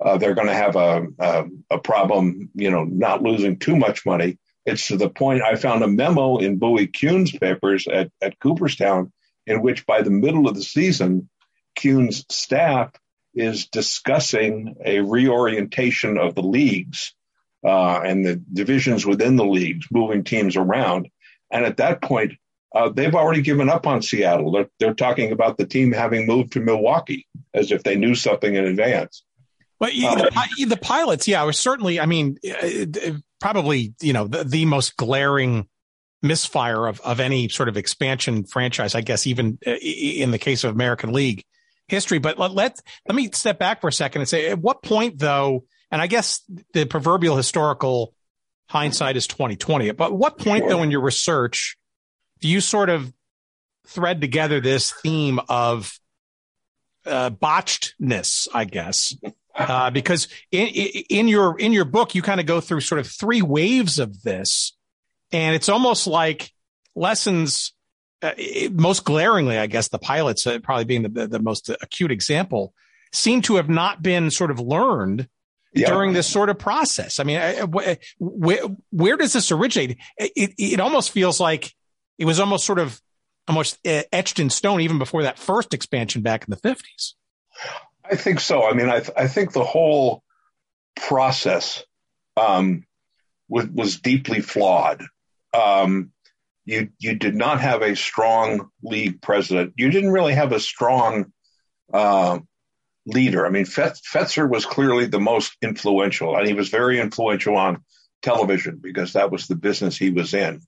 [0.04, 4.06] uh, they're going to have a, a, a problem, you know, not losing too much
[4.06, 4.40] money.
[4.66, 9.12] It's to the point I found a memo in Bowie Kuhn's papers at, at Cooperstown
[9.46, 11.30] in which by the middle of the season,
[11.80, 12.92] Kuhn's staff
[13.34, 17.14] is discussing a reorientation of the leagues
[17.66, 21.08] uh, and the divisions within the leagues, moving teams around.
[21.52, 22.34] And at that point,
[22.74, 24.52] uh, they've already given up on Seattle.
[24.52, 28.54] They're, they're talking about the team having moved to Milwaukee as if they knew something
[28.54, 29.24] in advance.
[29.80, 32.00] Well, uh, the, the, pilots, yeah, was certainly.
[32.00, 35.68] I mean, uh, probably you know the, the most glaring
[36.22, 38.94] misfire of of any sort of expansion franchise.
[38.94, 41.44] I guess even uh, in the case of American League
[41.88, 42.20] history.
[42.20, 45.18] But let let let me step back for a second and say, at what point
[45.18, 45.66] though?
[45.90, 46.42] And I guess
[46.74, 48.14] the proverbial historical
[48.70, 49.92] hindsight is 2020.
[49.92, 51.76] But what point though in your research
[52.50, 53.14] you sort of
[53.88, 56.00] thread together this theme of
[57.06, 59.16] uh, botchedness, I guess?
[59.56, 63.08] Uh, because in, in your in your book, you kind of go through sort of
[63.08, 64.78] three waves of this,
[65.32, 66.52] and it's almost like
[66.96, 67.74] lessons.
[68.24, 68.34] Uh,
[68.72, 72.72] most glaringly, I guess the pilots uh, probably being the, the most acute example
[73.12, 75.28] seem to have not been sort of learned
[75.74, 75.90] yeah.
[75.90, 77.20] during this sort of process.
[77.20, 77.40] I mean,
[78.20, 78.60] where,
[78.92, 79.98] where does this originate?
[80.18, 81.74] It, it almost feels like
[82.22, 83.02] it was almost sort of
[83.48, 87.14] almost etched in stone even before that first expansion back in the 50s.
[88.06, 88.64] I think so.
[88.64, 90.22] I mean, I, I think the whole
[90.96, 91.84] process
[92.38, 92.86] um,
[93.50, 95.04] was, was, deeply flawed.
[95.52, 96.12] Um,
[96.64, 99.74] you you did not have a strong league president.
[99.78, 101.34] You didn't really have a strong
[101.92, 102.38] uh,
[103.08, 103.48] leader.
[103.48, 107.84] I mean, Fetzer was clearly the most influential, and he was very influential on
[108.22, 110.62] television because that was the business he was in.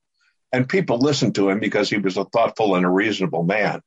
[0.54, 3.82] And people listened to him because he was a thoughtful and a reasonable man.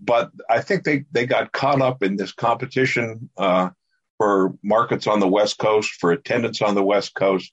[0.00, 3.70] But I think they, they got caught up in this competition uh,
[4.18, 7.52] for markets on the West Coast, for attendance on the West Coast.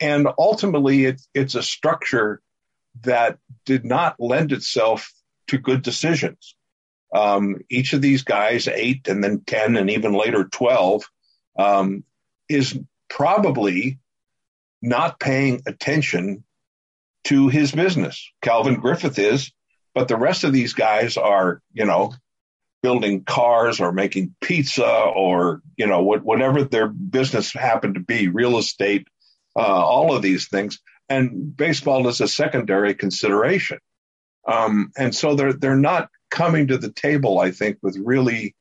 [0.00, 2.42] And ultimately, it, it's a structure
[3.02, 5.12] that did not lend itself
[5.46, 6.56] to good decisions.
[7.14, 11.08] Um, each of these guys, eight and then 10 and even later 12,
[11.56, 12.02] um,
[12.48, 12.76] is
[13.08, 14.00] probably
[14.82, 16.42] not paying attention
[17.24, 18.30] to his business.
[18.42, 19.52] Calvin Griffith is,
[19.94, 22.12] but the rest of these guys are, you know,
[22.82, 28.28] building cars or making pizza or, you know, what, whatever their business happened to be,
[28.28, 29.08] real estate,
[29.56, 30.80] uh, all of these things.
[31.08, 33.78] And baseball is a secondary consideration.
[34.46, 38.54] Um, and so they're, they're not coming to the table, I think, with really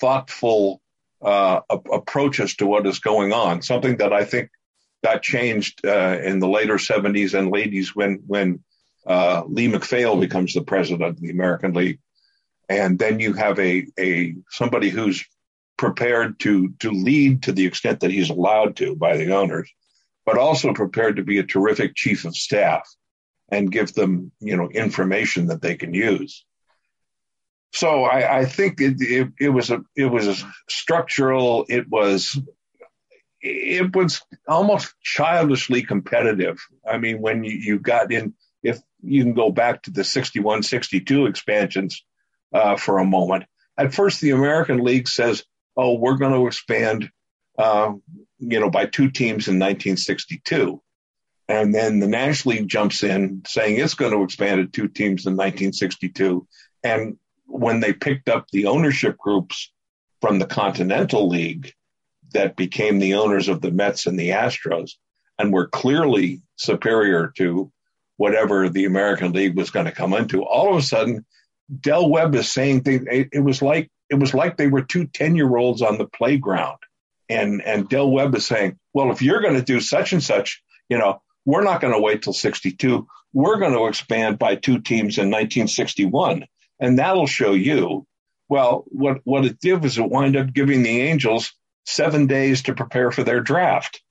[0.00, 0.80] thoughtful
[1.20, 3.62] uh, approaches to what is going on.
[3.62, 4.50] Something that I think
[5.06, 8.64] got changed uh, in the later 70s and 80s when when
[9.06, 12.00] uh, Lee MacPhail becomes the president of the American League,
[12.68, 15.24] and then you have a a somebody who's
[15.76, 19.70] prepared to to lead to the extent that he's allowed to by the owners,
[20.24, 22.88] but also prepared to be a terrific chief of staff
[23.48, 26.44] and give them you know information that they can use.
[27.72, 30.36] So I, I think it, it, it was a it was a
[30.68, 31.64] structural.
[31.68, 32.36] It was
[33.46, 36.58] it was almost childishly competitive.
[36.88, 40.62] I mean, when you, you got in, if you can go back to the 61
[40.62, 42.04] 62 expansions
[42.52, 43.44] uh, for a moment,
[43.76, 45.44] at first the American League says,
[45.76, 47.10] oh, we're going to expand,
[47.58, 47.92] uh,
[48.38, 50.82] you know, by two teams in 1962.
[51.48, 55.26] And then the National League jumps in saying it's going to expand to two teams
[55.26, 56.46] in 1962.
[56.82, 59.72] And when they picked up the ownership groups
[60.20, 61.72] from the Continental League,
[62.36, 64.92] that became the owners of the Mets and the Astros
[65.38, 67.72] and were clearly superior to
[68.18, 70.44] whatever the American League was going to come into.
[70.44, 71.24] All of a sudden,
[71.80, 73.06] Del Webb is saying things.
[73.10, 76.78] It was like it was like they were two 10 year olds on the playground.
[77.28, 80.62] And and Del Webb is saying, well, if you're going to do such and such,
[80.88, 83.06] you know, we're not going to wait till 62.
[83.32, 86.46] We're going to expand by two teams in 1961.
[86.78, 88.06] And that'll show you.
[88.48, 91.52] Well, what, what it did was it wind up giving the Angels
[91.86, 94.02] seven days to prepare for their draft.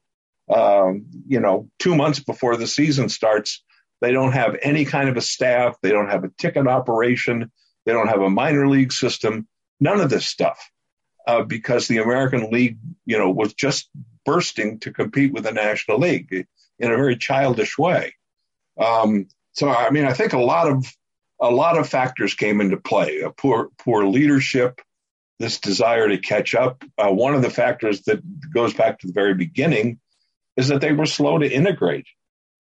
[0.54, 3.64] Um, you know, two months before the season starts,
[4.02, 5.78] they don't have any kind of a staff.
[5.82, 7.52] They don't have a ticket operation.
[7.86, 9.48] They don't have a minor league system.
[9.80, 10.70] None of this stuff,
[11.28, 13.90] uh, because the American League, you know, was just
[14.26, 16.48] bursting to compete with the National League
[16.80, 18.14] in a very childish way.
[18.80, 20.86] Um, so, I mean, I think a lot of
[21.40, 24.82] a lot of factors came into play: a poor poor leadership,
[25.40, 26.84] this desire to catch up.
[26.98, 28.22] Uh, one of the factors that
[28.54, 30.00] goes back to the very beginning
[30.56, 32.08] is that they were slow to integrate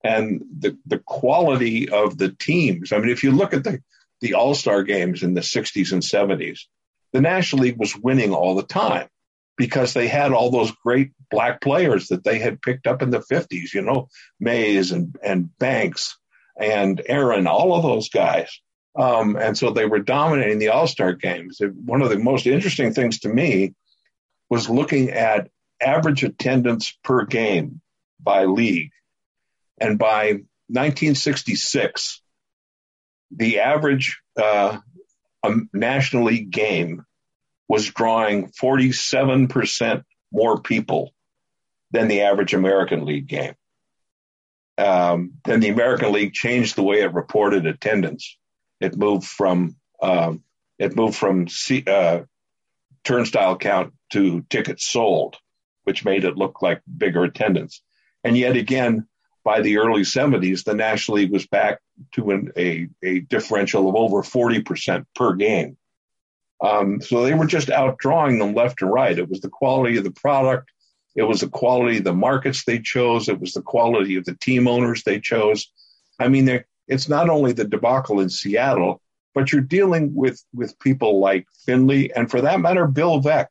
[0.03, 2.91] and the, the quality of the teams.
[2.91, 3.81] I mean, if you look at the,
[4.21, 6.61] the All Star games in the 60s and 70s,
[7.13, 9.07] the National League was winning all the time
[9.57, 13.19] because they had all those great black players that they had picked up in the
[13.19, 14.09] 50s, you know,
[14.39, 16.17] Mays and, and Banks
[16.59, 18.59] and Aaron, all of those guys.
[18.95, 21.60] Um, and so they were dominating the All Star games.
[21.60, 23.73] One of the most interesting things to me
[24.49, 25.49] was looking at
[25.81, 27.81] average attendance per game
[28.19, 28.91] by league.
[29.79, 30.27] And by
[30.67, 32.21] 1966,
[33.31, 34.79] the average uh,
[35.73, 37.05] National League game
[37.67, 41.12] was drawing 47% more people
[41.91, 43.55] than the average American League game.
[44.77, 48.38] Um, then the American League changed the way it reported attendance.
[48.79, 50.43] It moved from um,
[50.77, 52.23] it moved from C, uh,
[53.03, 55.38] turnstile count to tickets sold,
[55.83, 57.81] which made it look like bigger attendance.
[58.23, 59.07] And yet again,
[59.43, 61.79] by the early 70s, the National League was back
[62.13, 65.77] to an, a, a differential of over 40% per game.
[66.61, 69.17] Um, so they were just outdrawing them left and right.
[69.17, 70.71] It was the quality of the product.
[71.15, 73.29] It was the quality of the markets they chose.
[73.29, 75.71] It was the quality of the team owners they chose.
[76.19, 76.45] I mean,
[76.88, 79.02] it's not only the debacle in Seattle,
[79.34, 83.48] but you're dealing with, with people like Finley and for that matter, Bill Veeck.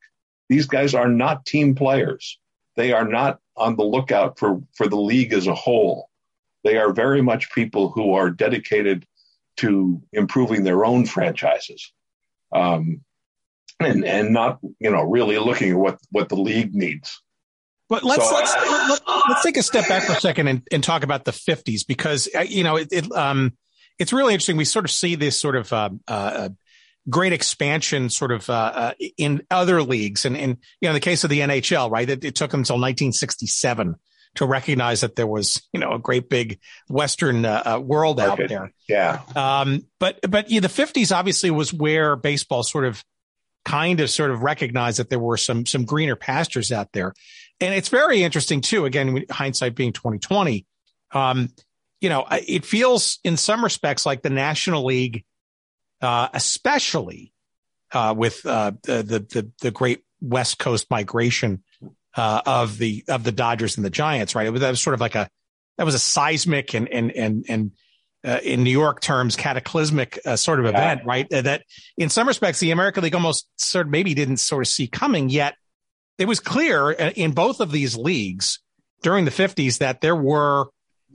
[0.48, 2.38] These guys are not team players.
[2.76, 6.08] They are not on the lookout for, for the league as a whole.
[6.64, 9.06] They are very much people who are dedicated
[9.58, 11.92] to improving their own franchises.
[12.52, 13.00] Um,
[13.80, 17.20] and, and not, you know, really looking at what, what the league needs.
[17.94, 18.52] But let's so, let's
[19.06, 21.86] let, us take a step back for a second and, and talk about the 50s
[21.86, 23.52] because uh, you know it, it um
[24.00, 24.56] it's really interesting.
[24.56, 26.48] We sort of see this sort of uh, uh,
[27.08, 31.00] great expansion sort of uh, uh in other leagues, and, and you know in the
[31.00, 32.10] case of the NHL, right?
[32.10, 33.94] It, it took them until 1967
[34.34, 38.72] to recognize that there was you know a great big Western uh, world out there.
[38.88, 39.20] Yeah.
[39.36, 43.04] Um, but but yeah, the 50s obviously was where baseball sort of
[43.64, 47.14] kind of sort of recognized that there were some some greener pastures out there.
[47.64, 48.84] And it's very interesting too.
[48.84, 50.66] Again, hindsight being 2020,
[51.12, 51.50] um,
[52.00, 55.24] you know, it feels in some respects like the National League,
[56.02, 57.32] uh, especially
[57.92, 61.62] uh, with uh, the, the the great West Coast migration
[62.16, 64.46] uh, of the of the Dodgers and the Giants, right?
[64.46, 65.28] It was, that was sort of like a
[65.78, 67.72] that was a seismic and and and and
[68.24, 71.30] uh, in New York terms, cataclysmic uh, sort of event, right?
[71.32, 71.62] Uh, that
[71.98, 75.28] in some respects, the American League almost sort of maybe didn't sort of see coming.
[75.28, 75.56] Yet
[76.18, 78.60] it was clear uh, in both of these leagues
[79.02, 80.66] during the 50s that there were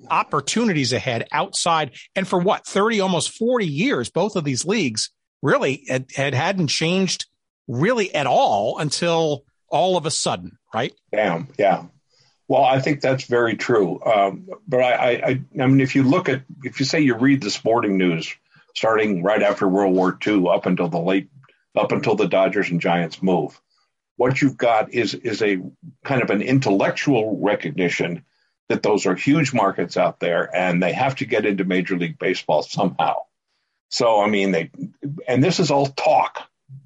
[0.09, 1.91] opportunities ahead outside.
[2.15, 5.09] And for what, 30, almost 40 years, both of these leagues
[5.41, 7.25] really had, had hadn't changed
[7.67, 10.93] really at all until all of a sudden, right?
[11.11, 11.47] Damn.
[11.57, 11.85] Yeah.
[12.47, 14.03] Well, I think that's very true.
[14.03, 17.41] Um, but I, I, I mean, if you look at, if you say you read
[17.41, 18.33] the sporting news
[18.75, 21.29] starting right after World War II up until the late,
[21.77, 23.59] up until the Dodgers and Giants move,
[24.19, 25.61] what you've got is is a
[26.03, 28.25] kind of an intellectual recognition
[28.67, 32.19] that those are huge markets out there and they have to get into Major League
[32.19, 33.15] Baseball somehow.
[33.87, 34.71] So, I mean, they,
[35.25, 36.41] and this is all talk.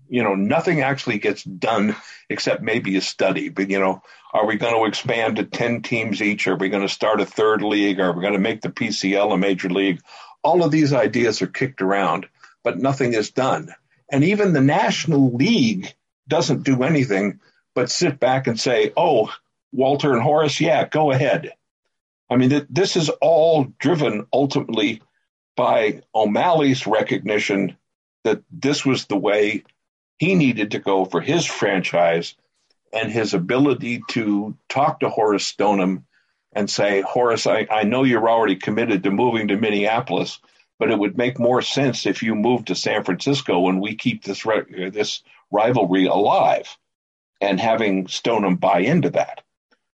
[0.08, 1.96] You know, nothing actually gets done
[2.30, 3.50] except maybe a study.
[3.50, 6.48] But, you know, are we going to expand to 10 teams each?
[6.48, 8.00] Are we going to start a third league?
[8.00, 10.02] Are we going to make the PCL a major league?
[10.43, 12.28] All of these ideas are kicked around,
[12.63, 13.74] but nothing is done.
[14.08, 15.96] And even the National League
[16.27, 17.39] doesn't do anything
[17.75, 19.31] but sit back and say, oh,
[19.71, 21.51] Walter and Horace, yeah, go ahead.
[22.29, 25.01] I mean, this is all driven ultimately
[25.55, 27.77] by O'Malley's recognition
[28.23, 29.63] that this was the way
[30.17, 32.36] he needed to go for his franchise
[32.93, 36.05] and his ability to talk to Horace Stoneham
[36.53, 40.39] and say, Horace, I, I know you're already committed to moving to Minneapolis,
[40.84, 44.22] but it would make more sense if you move to San Francisco and we keep
[44.22, 44.43] this
[44.91, 46.78] this rivalry alive
[47.39, 49.43] and having Stoneham buy into that.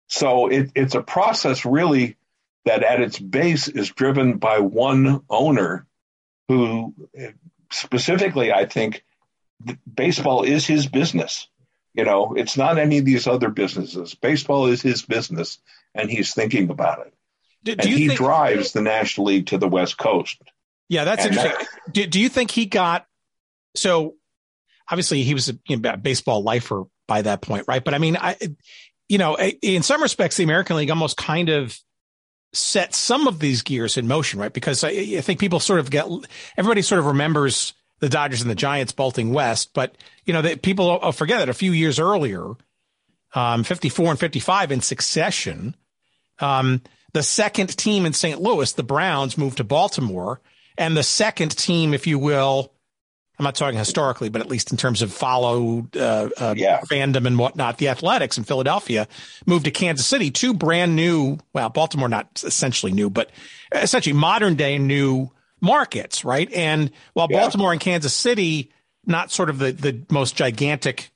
[0.09, 2.19] So it, it's a process really
[2.67, 5.87] that at its base is driven by one owner
[6.49, 6.93] who
[7.73, 9.03] specifically, I think,
[9.91, 11.49] baseball is his business.
[11.95, 14.15] You know, it's not any of these other businesses.
[14.15, 15.61] Baseball is his business,
[15.95, 17.15] and he's thinking about it.
[17.63, 20.43] Do, and he think, drives the National League to the West Coast.
[20.89, 21.67] Yeah, that's and interesting.
[21.87, 23.07] That, do, do, you think he got
[23.75, 24.15] so?
[24.91, 27.83] Obviously, he was a you know, baseball lifer by that point, right?
[27.83, 28.37] But I mean, I,
[29.09, 31.79] you know, in some respects, the American League almost kind of
[32.53, 34.53] set some of these gears in motion, right?
[34.53, 36.07] Because I, I, think people sort of get
[36.57, 40.63] everybody sort of remembers the Dodgers and the Giants bolting west, but you know, that
[40.63, 42.55] people forget that a few years earlier,
[43.35, 45.75] um, 54 and 55 in succession,
[46.39, 48.41] um, the second team in St.
[48.41, 50.41] Louis, the Browns, moved to Baltimore,
[50.77, 52.73] and the second team, if you will,
[53.39, 56.81] I'm not talking historically, but at least in terms of followed uh, uh, yeah.
[56.83, 59.09] fandom and whatnot, the Athletics in Philadelphia
[59.45, 63.31] moved to Kansas City, two brand new, well, Baltimore not essentially new, but
[63.73, 66.53] essentially modern day new markets, right?
[66.53, 67.41] And while yeah.
[67.41, 68.71] Baltimore and Kansas City,
[69.05, 71.11] not sort of the, the most gigantic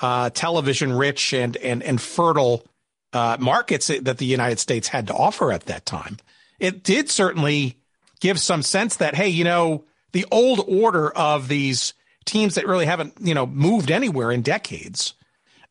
[0.00, 2.64] uh, television rich and, and, and fertile
[3.12, 6.18] uh, markets that the United States had to offer at that time,
[6.60, 7.75] it did certainly
[8.20, 12.86] give some sense that, hey, you know, the old order of these teams that really
[12.86, 15.14] haven't, you know, moved anywhere in decades.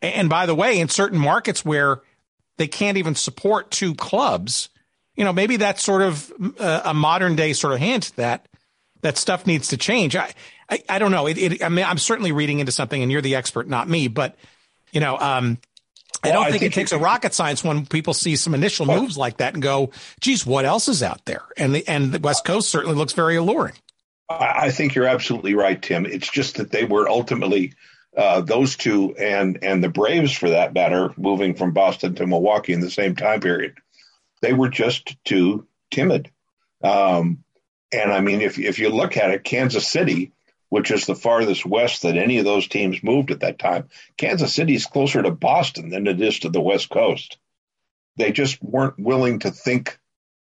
[0.02, 2.02] And by the way, in certain markets where
[2.58, 4.70] they can't even support two clubs,
[5.16, 8.48] you know, maybe that's sort of a, uh, modern day sort of hint that
[9.02, 10.16] that stuff needs to change.
[10.16, 10.34] I,
[10.70, 11.28] I, I don't know.
[11.28, 14.08] It, it, I mean, I'm certainly reading into something, and you're the expert, not me.
[14.08, 14.36] But
[14.92, 15.60] you know, um,
[16.30, 19.02] I don't think, think, it takes a rocket science when people see some initial well,
[19.02, 22.20] moves like that and go, "Geez, what else is out there?" And the and the
[22.20, 23.74] West Coast certainly looks very alluring.
[24.30, 26.06] I think you're absolutely right, Tim.
[26.06, 27.74] It's just that they were ultimately
[28.18, 32.74] uh, those two and and the Braves, for that matter, moving from Boston to Milwaukee
[32.74, 33.76] in the same time period.
[34.42, 36.32] They were just too timid.
[36.84, 37.44] Um,
[37.92, 40.32] and I mean, if if you look at it, Kansas City,
[40.76, 44.54] which is the farthest west that any of those teams moved at that time, Kansas
[44.54, 47.38] City is closer to Boston than it is to the West Coast.
[48.18, 49.98] They just weren't willing to think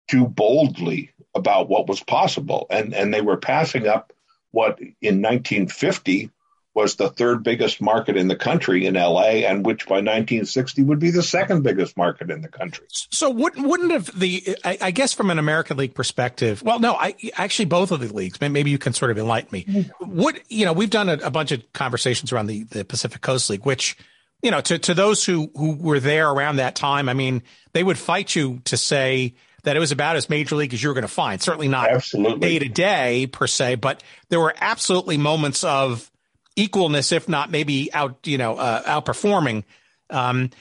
[0.08, 2.66] too boldly about what was possible.
[2.70, 4.14] And, and they were passing up
[4.52, 6.32] what in 1950
[6.76, 11.00] was the third biggest market in the country in LA, and which by 1960 would
[11.00, 12.86] be the second biggest market in the country.
[12.90, 16.62] So wouldn't wouldn't have the I, I guess from an American League perspective?
[16.62, 18.40] Well, no, I actually both of the leagues.
[18.42, 19.90] Maybe you can sort of enlighten me.
[20.02, 23.50] Would you know we've done a, a bunch of conversations around the the Pacific Coast
[23.50, 23.98] League, which
[24.44, 27.84] you know to to those who who were there around that time, I mean, they
[27.84, 30.94] would fight you to say that it was about as major league as you were
[30.94, 31.42] going to find.
[31.42, 32.40] Certainly not absolutely.
[32.40, 36.12] day to day per se, but there were absolutely moments of
[36.58, 39.64] equalness, if not maybe out, you know, uh, outperforming.
[40.10, 40.52] Um,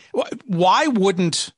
[0.46, 1.52] why wouldn't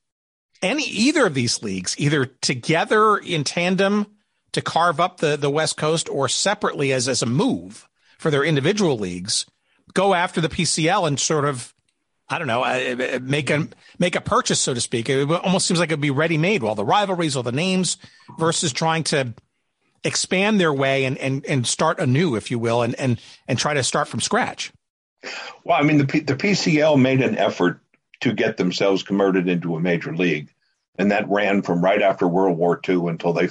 [0.61, 4.07] any either of these leagues, either together in tandem
[4.53, 8.43] to carve up the the West Coast, or separately as as a move for their
[8.43, 9.45] individual leagues,
[9.93, 11.73] go after the PCL and sort of
[12.29, 13.69] I don't know, uh, make a
[13.99, 15.07] make a purchase, so to speak.
[15.09, 16.61] It almost seems like it'd be ready made.
[16.61, 17.97] Well, the rivalries or the names
[18.37, 19.33] versus trying to
[20.07, 23.73] expand their way and and and start anew, if you will, and and and try
[23.73, 24.71] to start from scratch.
[25.63, 27.81] Well, I mean, the P- the PCL made an effort
[28.21, 30.49] to get themselves converted into a major league,
[30.97, 33.49] and that ran from right after World War II until they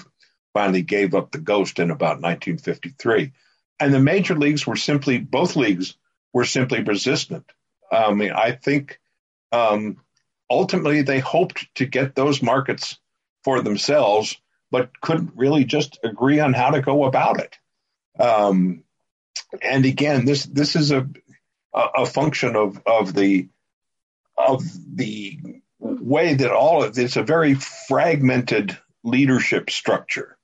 [0.54, 3.32] finally gave up the ghost in about 1953.
[3.78, 5.94] And the major leagues were simply both leagues
[6.32, 7.44] were simply resistant.
[7.92, 8.98] I mean, I think
[9.52, 9.98] um,
[10.48, 12.98] ultimately they hoped to get those markets
[13.44, 14.36] for themselves,
[14.70, 17.56] but couldn't really just agree on how to go about it.
[18.18, 18.84] Um,
[19.62, 21.08] and again, this this is a
[21.74, 23.48] a function of of the
[24.36, 24.62] of
[24.94, 25.38] the
[25.78, 30.36] way that all of it's a very fragmented leadership structure.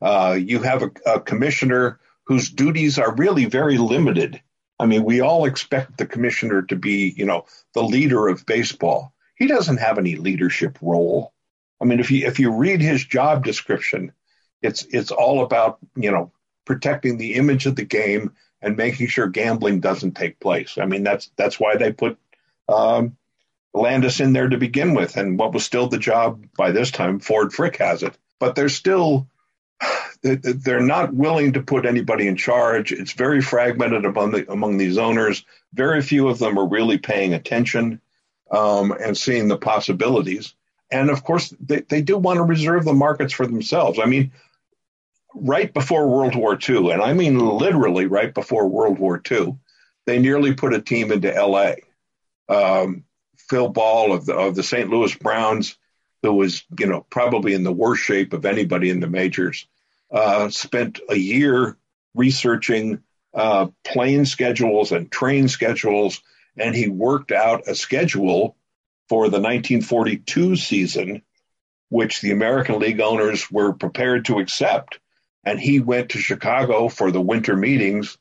[0.00, 4.40] Uh, you have a, a commissioner whose duties are really very limited
[4.78, 9.14] I mean, we all expect the commissioner to be, you know, the leader of baseball.
[9.36, 11.32] He doesn't have any leadership role.
[11.80, 14.12] I mean, if you if you read his job description,
[14.62, 16.32] it's it's all about, you know,
[16.64, 20.78] protecting the image of the game and making sure gambling doesn't take place.
[20.78, 22.18] I mean, that's that's why they put
[22.68, 23.16] um,
[23.74, 27.20] Landis in there to begin with, and what was still the job by this time,
[27.20, 28.16] Ford Frick has it.
[28.38, 29.28] But there's still
[30.22, 32.92] they're not willing to put anybody in charge.
[32.92, 35.44] It's very fragmented among the, among these owners.
[35.72, 38.00] Very few of them are really paying attention
[38.50, 40.54] um, and seeing the possibilities.
[40.90, 43.98] And of course, they, they do want to reserve the markets for themselves.
[43.98, 44.32] I mean,
[45.34, 49.58] right before World War II, and I mean literally right before World War II,
[50.06, 51.72] they nearly put a team into LA.
[52.48, 53.04] Um,
[53.36, 54.88] Phil Ball of the, of the St.
[54.88, 55.76] Louis Browns,
[56.22, 59.66] who was, you know, probably in the worst shape of anybody in the majors,
[60.10, 61.76] uh, spent a year
[62.14, 63.02] researching
[63.34, 66.22] uh, plane schedules and train schedules,
[66.56, 68.56] and he worked out a schedule
[69.08, 71.22] for the 1942 season,
[71.88, 74.98] which the American League owners were prepared to accept.
[75.44, 78.18] And he went to Chicago for the winter meetings,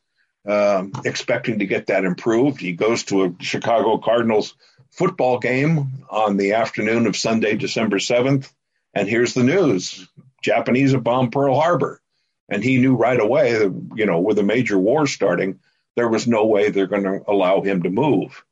[0.48, 2.62] um, expecting to get that improved.
[2.62, 4.56] He goes to a Chicago Cardinals
[4.92, 8.52] football game on the afternoon of Sunday, December 7th.
[8.94, 10.08] And here's the news
[10.42, 12.00] Japanese have bombed Pearl Harbor.
[12.48, 13.62] And he knew right away
[13.96, 15.60] you know, with a major war starting,
[15.96, 18.44] there was no way they're going to allow him to move.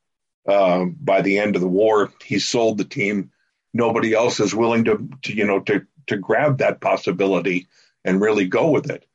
[0.48, 3.32] Um, by the end of the war, he sold the team.
[3.74, 7.68] Nobody else is willing to, to you know, to, to grab that possibility
[8.04, 9.06] and really go with it.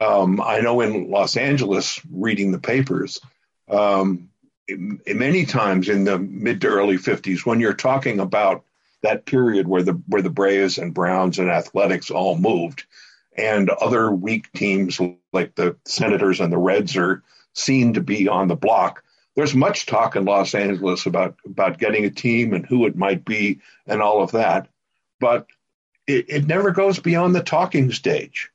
[0.00, 3.20] Um, I know in Los Angeles, reading the papers,
[3.68, 4.28] um,
[4.68, 8.64] many times in the mid to early 50s, when you're talking about
[9.02, 12.84] that period where the where the Braves and Browns and Athletics all moved,
[13.36, 15.00] and other weak teams
[15.32, 17.22] like the Senators and the Reds are
[17.54, 19.02] seen to be on the block.
[19.36, 23.24] There's much talk in Los Angeles about about getting a team and who it might
[23.24, 24.68] be and all of that,
[25.20, 25.46] but
[26.06, 28.50] it, it never goes beyond the talking stage.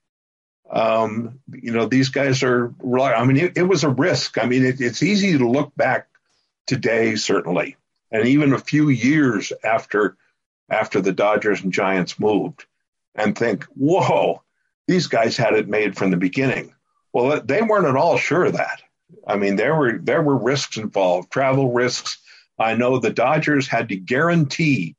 [0.69, 2.73] Um, you know, these guys are.
[2.83, 4.37] I mean, it, it was a risk.
[4.37, 6.07] I mean, it, it's easy to look back
[6.65, 7.77] today, certainly,
[8.11, 10.17] and even a few years after
[10.69, 12.65] after the Dodgers and Giants moved
[13.13, 14.41] and think, whoa,
[14.87, 16.73] these guys had it made from the beginning.
[17.13, 18.81] Well, they weren't at all sure of that.
[19.27, 22.17] I mean, there were there were risks involved, travel risks.
[22.57, 24.95] I know the Dodgers had to guarantee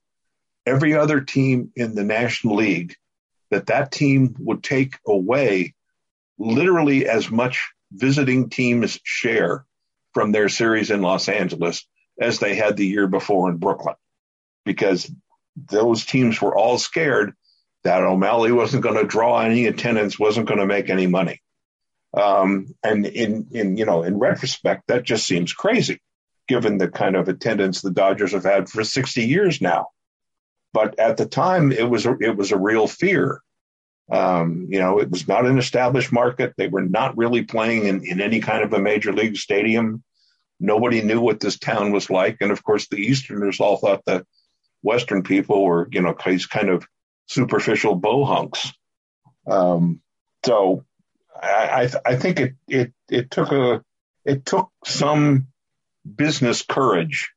[0.67, 2.95] every other team in the National League
[3.51, 5.75] that that team would take away
[6.39, 9.65] literally as much visiting teams share
[10.15, 11.87] from their series in Los Angeles
[12.21, 13.95] as they had the year before in Brooklyn
[14.65, 15.11] because
[15.57, 17.35] those teams were all scared
[17.85, 21.43] that O'Malley wasn't going to draw any attendance, wasn't going to make any money.
[22.15, 26.01] Um, and in, in, you know, in retrospect, that just seems crazy
[26.49, 29.89] given the kind of attendance the Dodgers have had for 60 years now.
[30.73, 33.41] But at the time, it was a, it was a real fear.
[34.11, 36.55] Um, you know, it was not an established market.
[36.57, 40.03] They were not really playing in, in any kind of a major league stadium.
[40.59, 42.39] Nobody knew what this town was like.
[42.41, 44.27] And of course, the Easterners all thought that
[44.83, 46.87] Western people were, you know, these kind of
[47.27, 48.73] superficial bohunks.
[49.47, 50.01] Um,
[50.45, 50.85] so
[51.43, 53.83] I, I, I think it, it, it took a,
[54.25, 55.49] it took some
[56.17, 57.33] business courage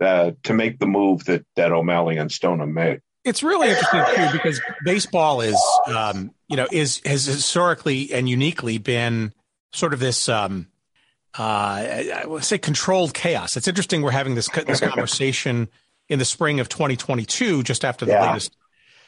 [0.00, 3.00] uh, to make the move that, that O'Malley and Stoneham made.
[3.24, 8.78] It's really interesting too because baseball is, um, you know, is has historically and uniquely
[8.78, 9.32] been
[9.72, 10.68] sort of this, um,
[11.36, 13.56] uh, I would say, controlled chaos.
[13.56, 15.68] It's interesting we're having this this conversation
[16.08, 18.28] in the spring of 2022, just after the yeah.
[18.28, 18.56] latest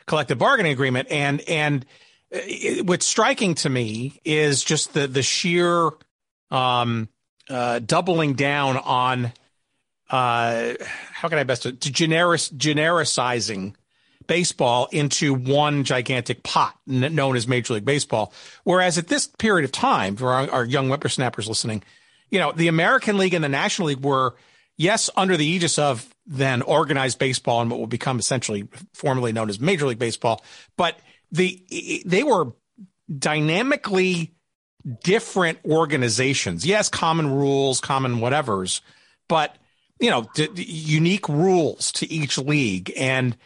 [0.06, 1.08] collective bargaining agreement.
[1.12, 1.86] And and
[2.30, 5.90] it, what's striking to me is just the the sheer
[6.50, 7.08] um,
[7.48, 9.32] uh, doubling down on
[10.10, 10.74] uh,
[11.12, 13.74] how can I best to generis, genericizing
[14.26, 18.32] baseball into one gigantic pot known as Major League Baseball.
[18.64, 21.82] Whereas at this period of time, for our, our young whippersnappers listening,
[22.30, 24.36] you know, the American League and the National League were,
[24.76, 29.48] yes, under the aegis of then organized baseball and what will become essentially formerly known
[29.48, 30.44] as Major League Baseball,
[30.76, 30.98] but
[31.30, 32.52] the they were
[33.16, 34.34] dynamically
[35.02, 36.64] different organizations.
[36.64, 38.80] Yes, common rules, common whatevers,
[39.28, 39.56] but
[40.00, 43.36] you know, d- unique rules to each league and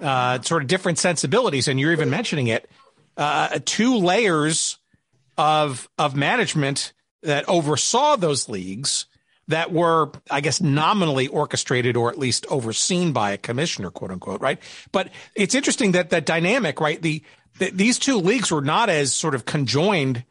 [0.00, 1.68] uh, sort of different sensibilities.
[1.68, 2.68] And you're even mentioning it,
[3.16, 4.78] uh, two layers
[5.38, 9.06] of of management that oversaw those leagues
[9.52, 14.40] that were, I guess, nominally orchestrated or at least overseen by a commissioner, quote unquote,
[14.40, 14.58] right?
[14.92, 17.00] But it's interesting that that dynamic, right?
[17.00, 17.22] The,
[17.58, 20.24] the these two leagues were not as sort of conjoined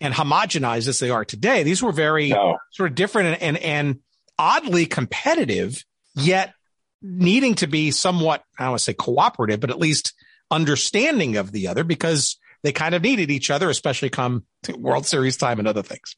[0.00, 1.62] and homogenized as they are today.
[1.62, 2.58] These were very no.
[2.70, 4.00] sort of different and, and, and
[4.38, 5.82] oddly competitive,
[6.14, 6.52] yet
[7.00, 10.12] needing to be somewhat, I don't want to say cooperative, but at least
[10.50, 14.44] understanding of the other because they kind of needed each other, especially come
[14.76, 16.16] World Series time and other things.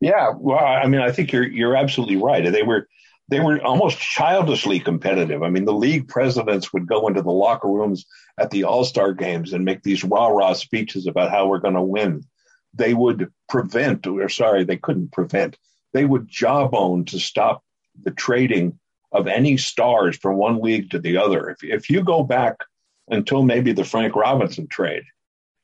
[0.00, 2.50] Yeah, well, I mean, I think you're you're absolutely right.
[2.50, 2.88] They were
[3.28, 5.42] they were almost childishly competitive.
[5.42, 8.06] I mean, the league presidents would go into the locker rooms
[8.38, 11.74] at the All Star games and make these rah rah speeches about how we're going
[11.74, 12.24] to win.
[12.74, 15.58] They would prevent, or sorry, they couldn't prevent.
[15.92, 17.62] They would jawbone to stop
[18.02, 18.78] the trading
[19.12, 21.50] of any stars from one league to the other.
[21.50, 22.56] If if you go back
[23.08, 25.02] until maybe the Frank Robinson trade,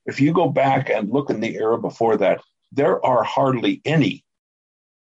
[0.05, 4.25] if you go back and look in the era before that, there are hardly any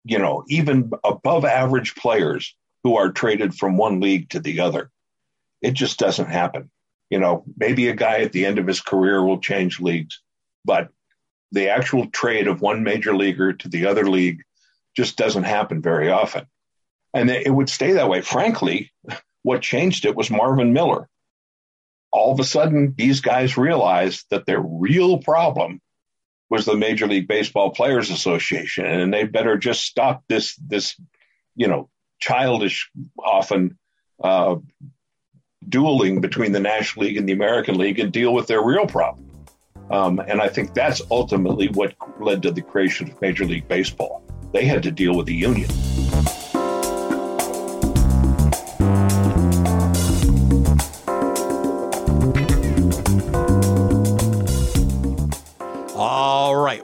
[0.08, 4.90] you know, even above average players who are traded from one league to the other.
[5.60, 6.70] It just doesn't happen.
[7.10, 10.22] You know, maybe a guy at the end of his career will change leagues,
[10.64, 10.88] but
[11.52, 14.42] the actual trade of one major leaguer to the other league
[14.96, 16.46] just doesn't happen very often.
[17.14, 18.20] And it would stay that way.
[18.20, 18.92] Frankly,
[19.42, 21.08] what changed it was Marvin Miller.
[22.12, 25.80] All of a sudden, these guys realized that their real problem
[26.50, 30.98] was the Major League Baseball Players Association, and they better just stop this this
[31.54, 31.88] you know
[32.20, 32.90] childish
[33.22, 33.78] often
[34.22, 34.56] uh,
[35.68, 39.26] dueling between the National League and the American League and deal with their real problem.
[39.90, 44.22] Um, and I think that's ultimately what led to the creation of Major League Baseball.
[44.52, 45.70] They had to deal with the union.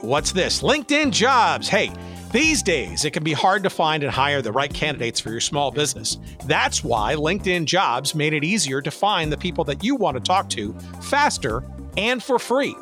[0.05, 0.63] What's this?
[0.63, 1.69] LinkedIn jobs.
[1.69, 1.93] Hey,
[2.33, 5.41] these days, it can be hard to find and hire the right candidates for your
[5.41, 6.19] small business.
[6.47, 10.21] That's why LinkedIn Jobs made it easier to find the people that you want to
[10.21, 11.63] talk to faster
[11.97, 12.75] and for free.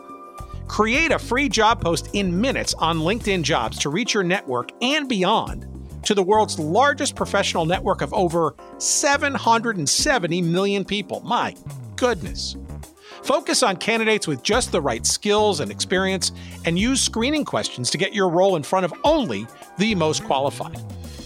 [0.68, 5.06] Create a free job post in minutes on LinkedIn Jobs to reach your network and
[5.06, 5.66] beyond
[6.04, 11.20] to the world's largest professional network of over 770 million people.
[11.20, 11.54] My
[11.96, 12.56] goodness.
[13.22, 16.32] Focus on candidates with just the right skills and experience,
[16.64, 19.46] and use screening questions to get your role in front of only
[19.78, 20.78] the most qualified.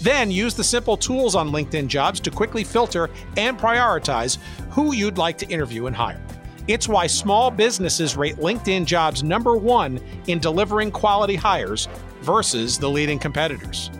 [0.02, 4.36] Then use the simple tools on LinkedIn jobs to quickly filter and prioritize
[4.70, 6.22] who you'd like to interview and hire.
[6.68, 11.88] It's why small businesses rate LinkedIn jobs number one in delivering quality hires
[12.20, 13.90] versus the leading competitors.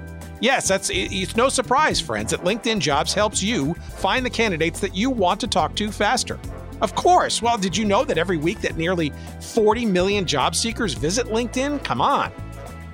[0.41, 4.95] Yes, that's it's no surprise, friends, that LinkedIn Jobs helps you find the candidates that
[4.95, 6.39] you want to talk to faster.
[6.81, 7.41] Of course.
[7.41, 11.83] Well, did you know that every week that nearly 40 million job seekers visit LinkedIn?
[11.85, 12.33] Come on.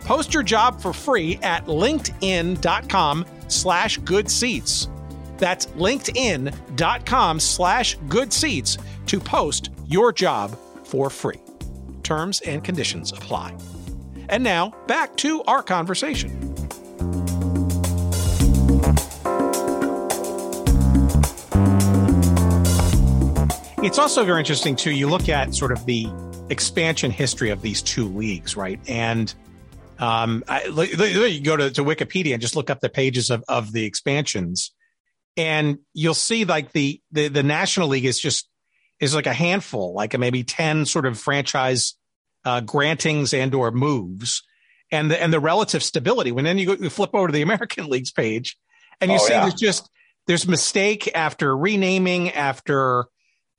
[0.04, 4.88] Post your job for free at linkedin.com slash good seats.
[5.38, 11.40] That's linkedin.com slash good seats to post your job for free.
[12.02, 13.56] Terms and conditions apply.
[14.28, 16.51] And now back to our conversation.
[23.82, 24.92] It's also very interesting too.
[24.92, 26.06] You look at sort of the
[26.50, 28.78] expansion history of these two leagues, right?
[28.88, 29.34] And
[29.98, 33.72] um, I, you go to, to Wikipedia and just look up the pages of, of
[33.72, 34.72] the expansions,
[35.36, 38.48] and you'll see like the, the the National League is just
[39.00, 41.94] is like a handful, like maybe ten sort of franchise
[42.44, 44.44] uh, grantings and or moves,
[44.92, 46.30] and the and the relative stability.
[46.30, 48.56] When then you, go, you flip over to the American League's page,
[49.00, 49.40] and you oh, see yeah.
[49.40, 49.90] there's just
[50.28, 53.06] there's mistake after renaming after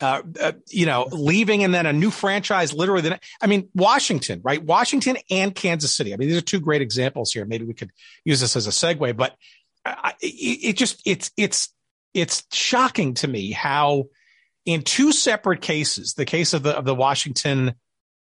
[0.03, 3.03] uh, uh, you know, leaving and then a new franchise literally.
[3.03, 4.61] The, I mean, Washington, right?
[4.61, 6.13] Washington and Kansas City.
[6.13, 7.45] I mean, these are two great examples here.
[7.45, 7.91] Maybe we could
[8.25, 9.37] use this as a segue, but
[9.85, 11.69] I, it, just, it's, it's,
[12.13, 14.07] it's shocking to me how
[14.65, 17.75] in two separate cases, the case of the, of the Washington,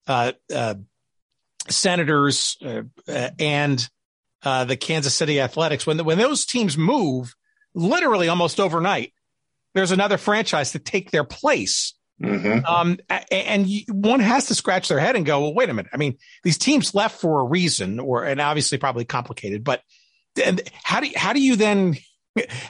[0.05, 0.75] uh, uh,
[1.69, 2.83] Senators, uh,
[3.39, 3.89] and,
[4.43, 7.33] the Kansas City Athletics, when, the, when those teams move,
[7.73, 9.11] literally almost overnight,
[9.73, 11.93] there's another franchise to take their place.
[12.21, 12.65] Mm-hmm.
[12.65, 12.99] Um,
[13.31, 15.91] and one has to scratch their head and go, well, wait a minute.
[15.93, 19.63] I mean, these teams left for a reason, or and obviously probably complicated.
[19.63, 19.81] But
[20.83, 21.97] how do you, how do you then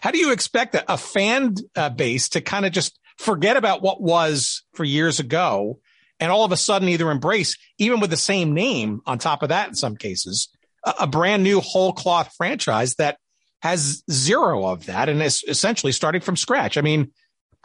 [0.02, 3.82] how do you expect a, a fan uh, base to kind of just forget about
[3.82, 5.80] what was for years ago,
[6.20, 9.50] and all of a sudden either embrace, even with the same name on top of
[9.50, 10.50] that, in some cases,
[10.84, 13.18] a, a brand new whole cloth franchise that
[13.64, 16.78] has zero of that and is essentially starting from scratch.
[16.78, 17.12] I mean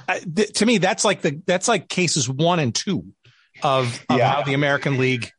[0.07, 3.05] th- to me, that's like the that's like cases one and two
[3.63, 4.33] of, of yeah.
[4.33, 5.31] how the American League,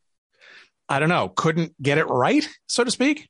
[0.88, 3.30] I don't know, couldn't get it right, so to speak.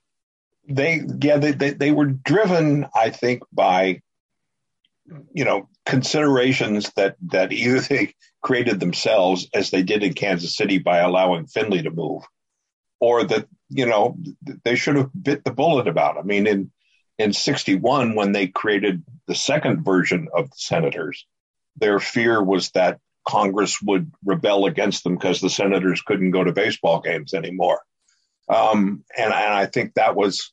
[0.67, 4.01] They yeah they they, they were driven, I think, by
[5.33, 10.77] you know considerations that that either they created themselves as they did in Kansas City
[10.77, 12.23] by allowing Finley to move,
[12.99, 14.15] or that you know
[14.63, 16.17] they should have bit the bullet about.
[16.17, 16.71] I mean, in
[17.19, 21.27] in 61 when they created the second version of the senators
[21.75, 26.51] their fear was that congress would rebel against them because the senators couldn't go to
[26.51, 27.81] baseball games anymore.
[28.47, 30.51] Um, and, and, i think that was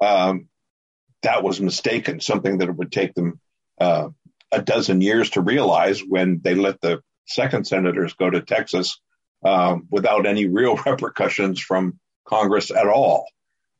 [0.00, 0.48] um,
[1.22, 3.40] that was mistaken something that it would take them
[3.80, 4.08] uh,
[4.52, 9.00] a dozen years to realize when they let the second senators go to texas
[9.44, 13.26] uh, without any real repercussions from congress at all.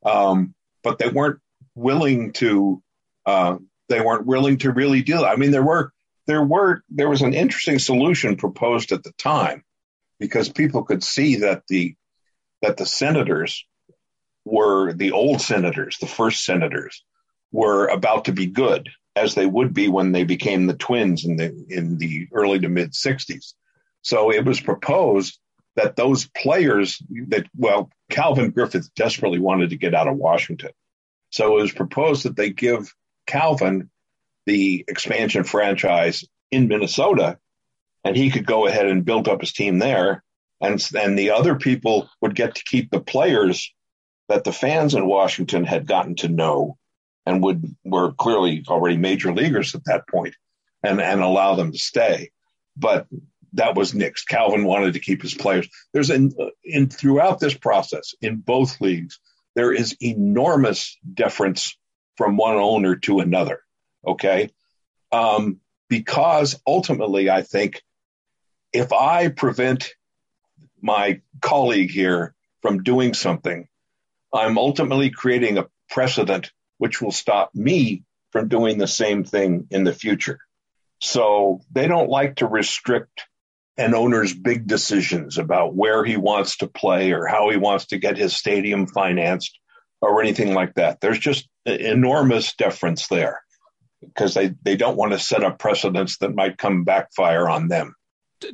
[0.05, 1.41] Um, but they weren't
[1.77, 2.83] willing to
[3.25, 3.59] uh,
[3.89, 5.25] they weren't willing to really deal.
[5.25, 5.93] I mean, there were
[6.27, 9.63] there were there was an interesting solution proposed at the time
[10.19, 11.95] because people could see that the
[12.63, 13.65] that the senators
[14.45, 17.05] were the old senators, the first senators,
[17.53, 21.37] were about to be good as they would be when they became the twins in
[21.37, 23.55] the in the early to mid 60s.
[24.03, 25.39] So it was proposed
[25.75, 30.71] that those players that well Calvin Griffith desperately wanted to get out of Washington.
[31.37, 32.95] So it was proposed that they give
[33.27, 33.91] Calvin
[34.47, 37.37] the expansion franchise in Minnesota,
[38.05, 40.25] and he could go ahead and build up his team there.
[40.63, 43.71] And then the other people would get to keep the players
[44.31, 46.79] that the fans in Washington had gotten to know
[47.27, 50.35] and would were clearly already major leaguers at that point
[50.83, 52.31] and, and allow them to stay.
[52.79, 53.09] But
[53.53, 54.27] that was nixed.
[54.27, 55.69] Calvin wanted to keep his players.
[55.93, 56.33] There's in,
[56.65, 59.21] in throughout this process in both leagues,
[59.57, 61.77] there is enormous deference
[62.17, 63.61] from one owner to another.
[64.07, 64.51] Okay.
[65.11, 67.83] Um, because ultimately, I think
[68.73, 69.95] if I prevent
[70.81, 73.67] my colleague here from doing something,
[74.33, 79.85] I'm ultimately creating a precedent which will stop me from doing the same thing in
[79.85, 80.39] the future.
[81.01, 83.27] So they don't like to restrict
[83.79, 87.99] an owner's big decisions about where he wants to play or how he wants to
[87.99, 89.59] get his stadium financed
[90.01, 91.01] or anything like that.
[91.01, 93.41] There's just enormous deference there
[94.01, 97.95] because they, they don't want to set up precedents that might come backfire on them.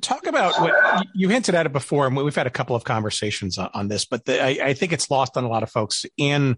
[0.01, 3.59] Talk about what you hinted at it before, and we've had a couple of conversations
[3.59, 6.07] on, on this, but the, I, I, think it's lost on a lot of folks
[6.17, 6.57] in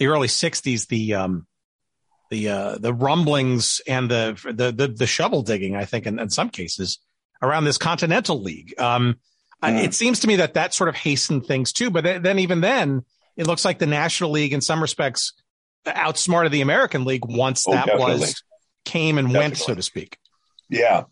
[0.00, 0.88] the early '60s.
[0.88, 1.46] The um,
[2.30, 6.30] the uh, the rumblings and the the the, the shovel digging, I think, in, in
[6.30, 6.98] some cases,
[7.42, 8.74] around this Continental League.
[8.78, 9.16] Um,
[9.62, 9.84] mm.
[9.84, 11.90] It seems to me that that sort of hastened things too.
[11.90, 13.04] But then, even then,
[13.36, 15.32] it looks like the National League, in some respects,
[15.86, 18.20] outsmarted the American League once oh, that definitely.
[18.20, 18.42] was
[18.84, 19.48] came and definitely.
[19.48, 20.18] went, so to speak.
[20.68, 21.04] Yeah.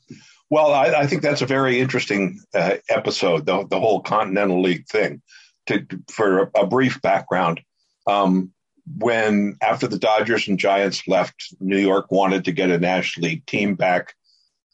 [0.49, 4.87] Well, I, I think that's a very interesting uh, episode, the, the whole Continental League
[4.87, 5.23] thing.
[5.67, 7.61] To, for a, a brief background,
[8.07, 8.51] um,
[8.99, 13.47] when after the Dodgers and Giants left, New York wanted to get a National League
[13.47, 14.15] team back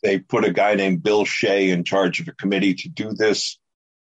[0.07, 3.59] they put a guy named Bill Shea in charge of a committee to do this.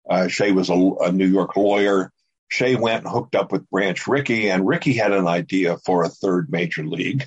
[0.09, 2.12] Uh, Shea was a, a, New York lawyer.
[2.48, 6.09] Shea went and hooked up with Branch Rickey, and Rickey had an idea for a
[6.09, 7.26] third major league.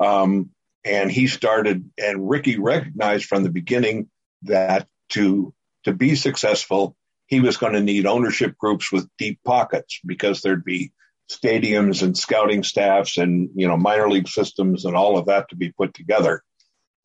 [0.00, 0.50] Um,
[0.84, 4.10] and he started, and Rickey recognized from the beginning
[4.42, 5.54] that to
[5.84, 6.96] to be successful,
[7.28, 10.92] he was going to need ownership groups with deep pockets because there'd be
[11.30, 15.56] stadiums and scouting staffs and you know minor league systems and all of that to
[15.56, 16.42] be put together.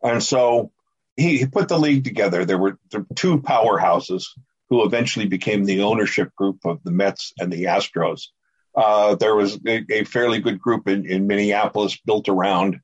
[0.02, 0.72] And so
[1.22, 2.46] he, he put the league together.
[2.46, 2.78] There were,
[3.16, 4.26] two powerhouses
[4.70, 8.28] who eventually became the ownership group of the Mets and the Astros.
[8.76, 12.80] Uh, there was a, a, fairly good group in, in Minneapolis built around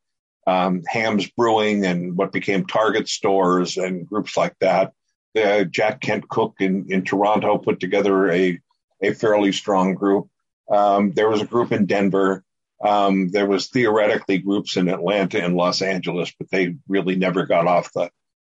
[0.46, 4.92] um, Hamm's Brewing and what became Target stores and groups like that.
[5.36, 8.60] Uh, Jack Kent Cooke in, in Toronto put together a,
[9.02, 10.28] a fairly strong group.
[10.70, 12.44] Um, there was a group in Denver.
[12.84, 17.66] Um, there was theoretically groups in Atlanta and Los Angeles, but they really never got
[17.66, 18.10] off the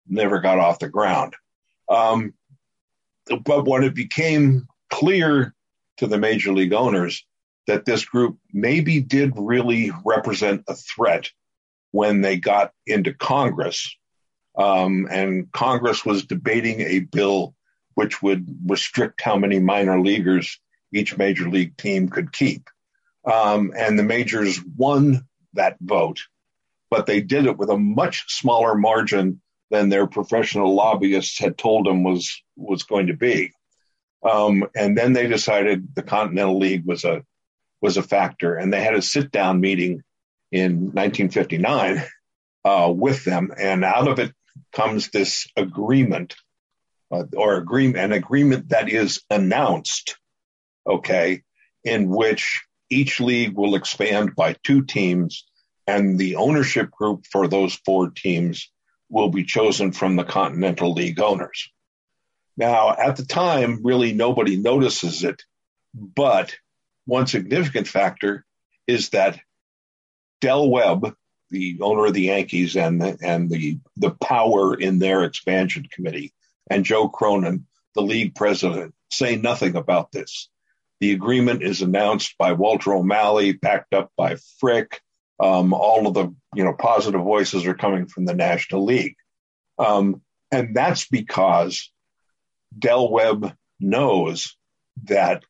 [0.10, 1.36] never got off the ground.
[1.88, 2.34] Um,
[3.44, 5.54] but when it became clear
[5.98, 7.26] to the major league owners
[7.68, 11.30] that this group maybe did really represent a threat
[11.92, 13.96] when they got into Congress.
[14.58, 17.54] Um, and Congress was debating a bill
[17.96, 20.60] which would restrict how many minor leaguers
[20.94, 22.70] each major league team could keep.
[23.30, 26.22] Um, and the majors won that vote,
[26.90, 31.86] but they did it with a much smaller margin than their professional lobbyists had told
[31.86, 33.52] them was was going to be.
[34.24, 37.24] Um, and then they decided the Continental League was a
[37.82, 40.04] was a factor, and they had a sit down meeting
[40.52, 42.04] in 1959
[42.66, 44.34] uh, with them, and out of it
[44.74, 46.36] comes this agreement,
[47.12, 50.18] uh, or agreement, an agreement that is announced,
[50.86, 51.44] okay,
[51.84, 55.46] in which each league will expand by two teams,
[55.88, 58.70] and the ownership group for those four teams
[59.10, 61.70] will be chosen from the Continental League owners.
[62.58, 65.44] Now, at the time, really nobody notices it,
[65.94, 66.56] but
[67.06, 68.46] one significant factor
[68.86, 69.40] is that
[70.42, 71.16] Del Webb,
[71.50, 76.34] the owner of the Yankees and the, and the the power in their expansion committee,
[76.70, 80.50] and Joe Cronin, the league president, say nothing about this.
[81.00, 85.02] The agreement is announced by Walter O'Malley, backed up by Frick.
[85.40, 89.16] Um, all of the you know positive voices are coming from the National League,
[89.78, 90.22] um,
[90.52, 91.92] and that's because
[92.78, 94.56] Del Webb knows
[95.06, 95.44] that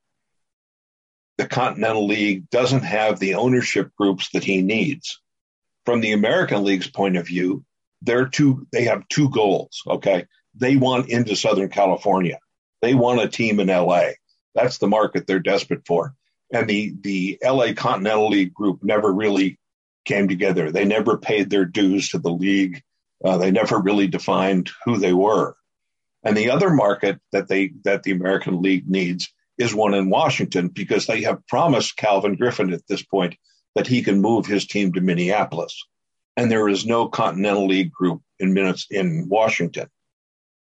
[1.40, 5.22] the Continental League doesn't have the ownership groups that he needs.
[5.86, 7.64] From the American League's point of view,
[8.02, 9.82] they're two, they have two goals.
[9.88, 10.26] Okay.
[10.56, 12.40] They want into Southern California.
[12.82, 14.10] They want a team in LA.
[14.54, 16.14] That's the market they're desperate for.
[16.52, 19.58] And the, the LA Continental League group never really
[20.06, 20.72] came together.
[20.72, 22.82] They never paid their dues to the league.
[23.24, 25.56] Uh, they never really defined who they were.
[26.24, 30.70] And the other market that they, that the American League needs is one in Washington
[30.70, 33.36] because they have promised Calvin Griffith at this point
[33.76, 35.86] that he can move his team to Minneapolis.
[36.36, 39.90] And there is no Continental League group in minutes in Washington.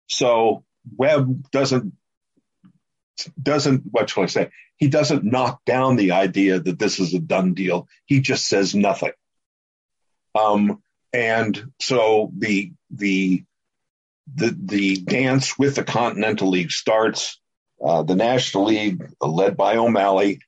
[0.07, 0.65] So
[0.97, 1.93] Webb doesn't
[3.41, 4.49] doesn't what shall I say?
[4.81, 7.87] He doesn't knock down the idea that this is a done deal.
[8.05, 9.11] He just says nothing.
[10.33, 10.81] Um,
[11.13, 13.43] and so the the
[14.33, 17.39] the the dance with the Continental League starts.
[17.79, 20.39] Uh, the National League, led by O'Malley,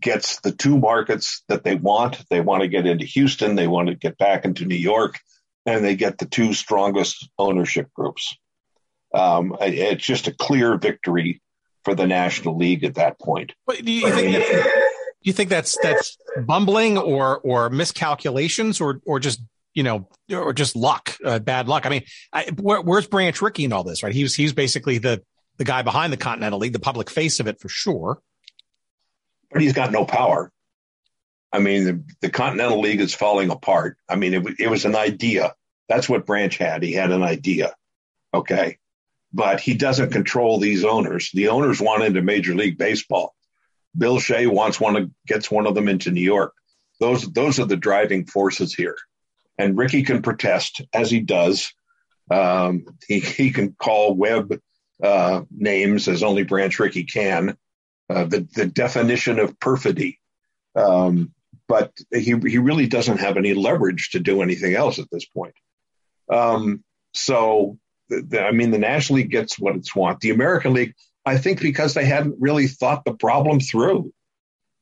[0.00, 2.22] gets the two markets that they want.
[2.28, 5.18] They want to get into Houston, they want to get back into New York,
[5.64, 8.36] and they get the two strongest ownership groups.
[9.14, 11.40] Um, it's just a clear victory
[11.86, 13.52] for the National League at that point.
[13.64, 14.68] But do you think that's,
[15.22, 19.40] you think that's that's bumbling or or miscalculations or or just
[19.72, 21.86] you know or just luck, uh, bad luck?
[21.86, 24.02] I mean, I, where, where's Branch Rickey in all this?
[24.02, 25.22] Right, he he's he's basically the
[25.58, 28.18] the guy behind the Continental League, the public face of it for sure.
[29.52, 30.50] But he's got no power.
[31.52, 33.96] I mean, the, the Continental League is falling apart.
[34.08, 35.54] I mean, it, it was an idea.
[35.88, 36.82] That's what Branch had.
[36.82, 37.76] He had an idea.
[38.34, 38.78] Okay.
[39.36, 41.30] But he doesn't control these owners.
[41.34, 43.34] The owners want into Major League Baseball.
[43.96, 46.52] Bill Shea wants one of, gets one of them into New York.
[47.00, 48.96] Those, those are the driving forces here.
[49.58, 51.72] And Rickey can protest as he does.
[52.30, 54.58] Um, he, he can call Webb
[55.02, 57.56] uh, names as only Branch Rickey can.
[58.08, 60.20] Uh, the the definition of perfidy,
[60.76, 61.32] um,
[61.66, 65.54] but he he really doesn't have any leverage to do anything else at this point.
[66.32, 66.84] Um,
[67.14, 67.78] so,
[68.10, 70.20] I mean, the National League gets what it's want.
[70.20, 70.94] The American League,
[71.24, 74.12] I think, because they hadn't really thought the problem through.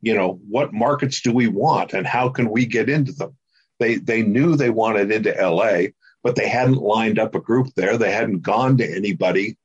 [0.02, 3.36] You know, what markets do we want, and how can we get into them?
[3.78, 7.96] They they knew they wanted into L.A., but they hadn't lined up a group there.
[7.96, 9.56] They hadn't gone to anybody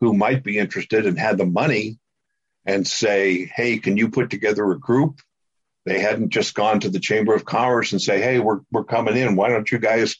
[0.00, 1.98] who might be interested and had the money
[2.64, 5.20] and say, Hey, can you put together a group?
[5.86, 9.16] They hadn't just gone to the Chamber of Commerce and say, Hey, we're, we're coming
[9.16, 9.36] in.
[9.36, 10.16] Why don't you guys,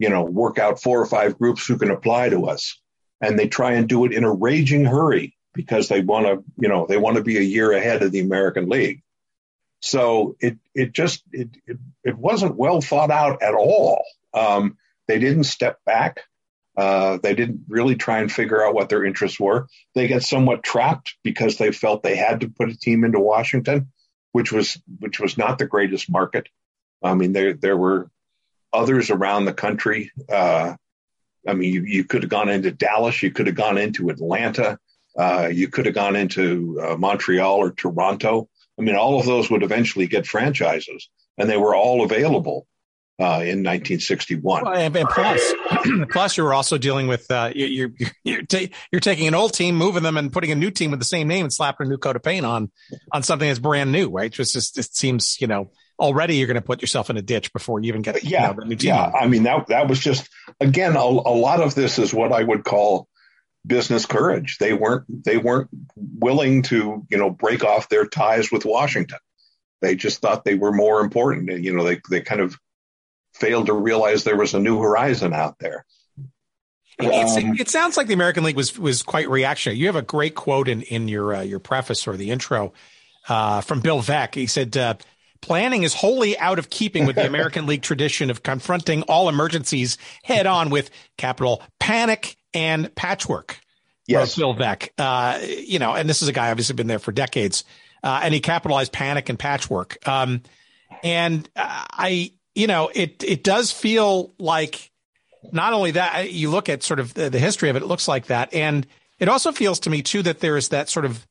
[0.00, 2.80] you know, work out four or five groups who can apply to us?
[3.20, 6.70] And they try and do it in a raging hurry because they want to, you
[6.70, 9.02] know, they want to be a year ahead of the American League.
[9.80, 14.02] So it, it just, it, it, it wasn't well thought out at all.
[14.32, 16.22] Um, they didn't step back.
[16.78, 19.66] Uh, they didn't really try and figure out what their interests were.
[19.94, 23.92] They got somewhat trapped because they felt they had to put a team into Washington,
[24.32, 26.48] which was which was not the greatest market.
[27.02, 28.10] I mean, there there were
[28.72, 30.12] others around the country.
[30.28, 30.74] Uh,
[31.46, 34.78] I mean, you, you could have gone into Dallas, you could have gone into Atlanta,
[35.18, 38.48] uh, you could have gone into uh, Montreal or Toronto.
[38.78, 42.66] I mean, all of those would eventually get franchises, and they were all available
[43.20, 44.64] uh, in 1961.
[44.64, 45.54] Well, and, plus,
[46.10, 49.52] plus, you were also dealing with uh, you're you're you're, ta- you're, taking an old
[49.52, 51.90] team, moving them, and putting a new team with the same name and slapping a
[51.90, 52.70] new coat of paint on
[53.12, 54.32] on something that's brand new, right?
[54.32, 55.70] Just, just it seems you know
[56.00, 58.46] already you're going to put yourself in a ditch before you even get yeah, you
[58.48, 58.88] know, the new team.
[58.88, 60.28] Yeah, I mean that that was just
[60.60, 63.06] again a, a lot of this is what I would call
[63.66, 64.58] business courage.
[64.58, 69.18] They weren't they weren't willing to you know break off their ties with Washington.
[69.80, 71.50] They just thought they were more important.
[71.50, 72.58] And, you know, they they kind of
[73.34, 75.84] failed to realize there was a new horizon out there.
[76.98, 79.78] Um, it sounds like the American League was was quite reactionary.
[79.78, 82.74] You have a great quote in in your uh, your preface or the intro
[83.28, 84.34] uh, from Bill Veeck.
[84.34, 84.94] He said, uh,
[85.40, 89.98] "Planning is wholly out of keeping with the American League tradition of confronting all emergencies
[90.22, 93.60] head on with capital panic and patchwork."
[94.06, 94.90] Yes, Bill Veeck.
[94.98, 97.64] Uh, you know, and this is a guy obviously been there for decades,
[98.02, 99.96] uh, and he capitalized panic and patchwork.
[100.08, 100.42] Um,
[101.02, 104.90] and I, you know, it it does feel like
[105.52, 108.08] not only that, you look at sort of the, the, history of it, it looks
[108.08, 108.52] like that.
[108.52, 108.86] And
[109.18, 111.26] it also feels to me, too, that there is that sort of,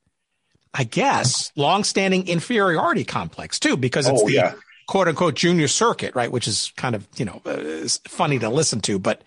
[0.74, 4.54] I guess, longstanding inferiority complex, too, because it's oh, the yeah.
[4.88, 6.32] quote unquote junior circuit, right?
[6.32, 9.00] Which is kind of, you know, uh, funny to listen to.
[9.00, 9.24] But,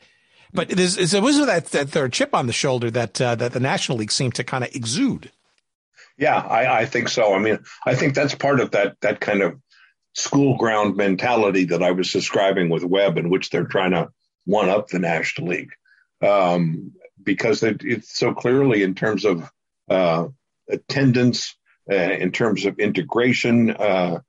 [0.53, 3.61] but there's, there was that, that third chip on the shoulder that, uh, that the
[3.61, 5.33] National League seemed to kind of exude.
[6.17, 7.35] Yeah, I, I think so.
[7.35, 9.59] I mean, I think that's part of that, that kind of
[10.15, 14.11] school ground mentality that I was describing with Webb, in which they're trying to
[14.45, 15.73] one up the National League
[16.21, 19.51] um, because it, it's so clearly in terms of
[19.89, 20.29] uh,
[20.73, 21.57] attendance,
[21.91, 23.71] uh, in terms of integration.
[23.71, 24.21] Uh,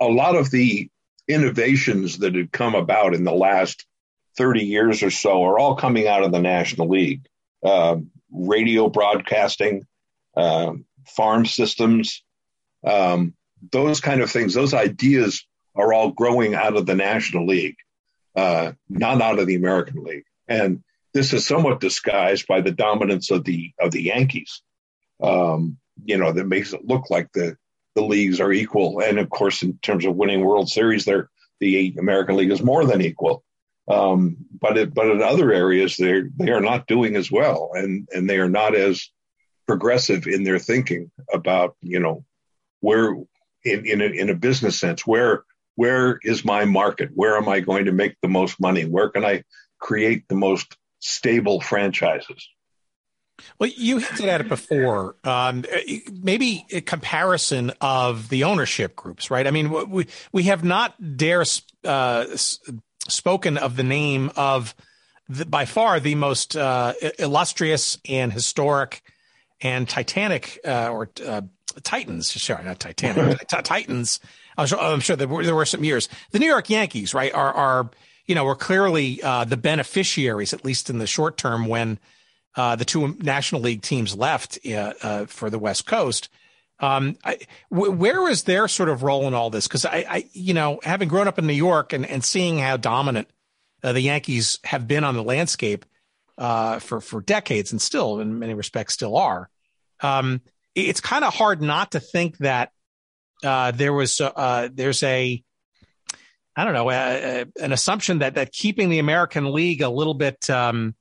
[0.00, 0.88] a lot of the
[1.28, 3.86] innovations that had come about in the last
[4.36, 7.26] 30 years or so are all coming out of the National League.
[7.64, 9.86] Um, radio broadcasting,
[10.36, 12.24] um, farm systems,
[12.84, 13.34] um,
[13.70, 17.76] those kind of things, those ideas are all growing out of the National League
[18.36, 20.24] uh, not out of the American League.
[20.48, 20.82] And
[21.14, 24.62] this is somewhat disguised by the dominance of the of the Yankees.
[25.22, 27.56] Um, you know, that makes it look like the
[27.94, 29.00] the leagues are equal.
[29.00, 31.30] And of course, in terms of winning World Series, they're
[31.60, 33.44] the American League is more than equal.
[33.88, 38.08] Um, but it, but in other areas, they they are not doing as well, and
[38.12, 39.08] and they are not as
[39.66, 42.24] progressive in their thinking about you know
[42.80, 43.14] where
[43.64, 47.10] in in a, in a business sense where where is my market?
[47.14, 48.84] Where am I going to make the most money?
[48.84, 49.44] Where can I
[49.78, 52.48] create the most stable franchises?
[53.58, 55.16] Well, you hinted at it before.
[55.24, 55.64] Um,
[56.22, 59.46] maybe a comparison of the ownership groups, right?
[59.46, 61.44] I mean, we we have not dare
[61.84, 62.26] uh,
[63.08, 64.74] spoken of the name of
[65.28, 69.02] the, by far the most uh, illustrious and historic
[69.60, 71.42] and Titanic uh, or uh,
[71.82, 74.20] Titans, sorry, not Titanic, Titans
[74.56, 76.08] I'm sure, I'm sure there, were, there were some years.
[76.30, 77.90] The New York Yankees, right, are, are
[78.26, 81.98] you know, were clearly uh, the beneficiaries, at least in the short term, when
[82.56, 86.28] uh, the two National League teams left uh, uh for the West Coast.
[86.80, 87.38] Um, I,
[87.70, 89.68] w- where was their sort of role in all this?
[89.68, 92.76] Because I, I, you know, having grown up in New York and, and seeing how
[92.76, 93.28] dominant
[93.84, 95.86] uh, the Yankees have been on the landscape
[96.38, 99.48] uh, for for decades, and still, in many respects, still are.
[100.00, 100.40] Um,
[100.74, 102.72] it's kind of hard not to think that
[103.44, 104.20] uh, there was
[104.72, 105.42] there's a
[106.56, 110.94] I don't know an assumption that that keeping the American League a little bit um,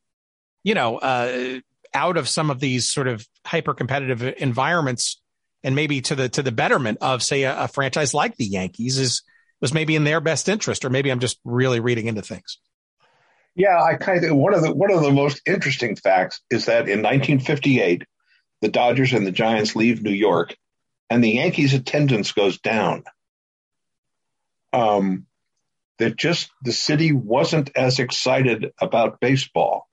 [0.64, 1.60] you know uh,
[1.94, 5.22] out of some of these sort of hyper competitive environments
[5.64, 8.98] and maybe to the to the betterment of say a, a franchise like the Yankees
[8.98, 9.24] is
[9.60, 12.58] was maybe in their best interest or maybe I'm just really reading into things.
[13.56, 16.88] Yeah, I kind of one of the one of the most interesting facts is that
[16.88, 18.04] in 1958,
[18.62, 20.56] the Dodgers and the Giants leave New York
[21.10, 23.04] and the Yankees' attendance goes down.
[24.72, 25.26] Um,
[26.00, 29.88] that just the city wasn't as excited about baseball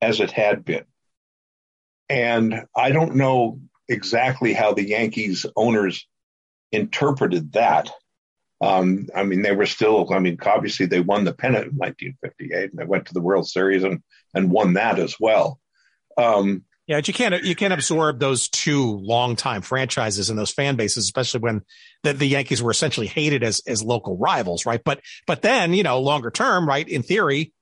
[0.00, 0.84] as it had been.
[2.08, 6.06] And I don't know exactly how the Yankees owners
[6.72, 7.90] interpreted that.
[8.60, 12.70] Um, I mean, they were still, I mean, obviously they won the pennant in 1958
[12.70, 14.02] and they went to the World Series and,
[14.34, 15.58] and won that as well.
[16.16, 20.74] Um, yeah, but you can't you can't absorb those two longtime franchises and those fan
[20.74, 21.62] bases, especially when
[22.02, 24.82] the, the Yankees were essentially hated as as local rivals, right?
[24.82, 26.88] But but then you know longer term, right?
[26.88, 27.52] In theory,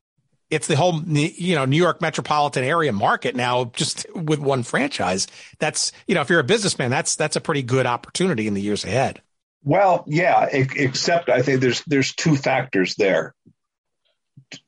[0.51, 5.27] it's the whole you know New York metropolitan area market now, just with one franchise.
[5.59, 8.63] That's you know if you're a businessman, that's that's a pretty good opportunity in the
[8.63, 9.23] years ahead.
[9.63, 13.35] Well, yeah, except I think there's there's two factors there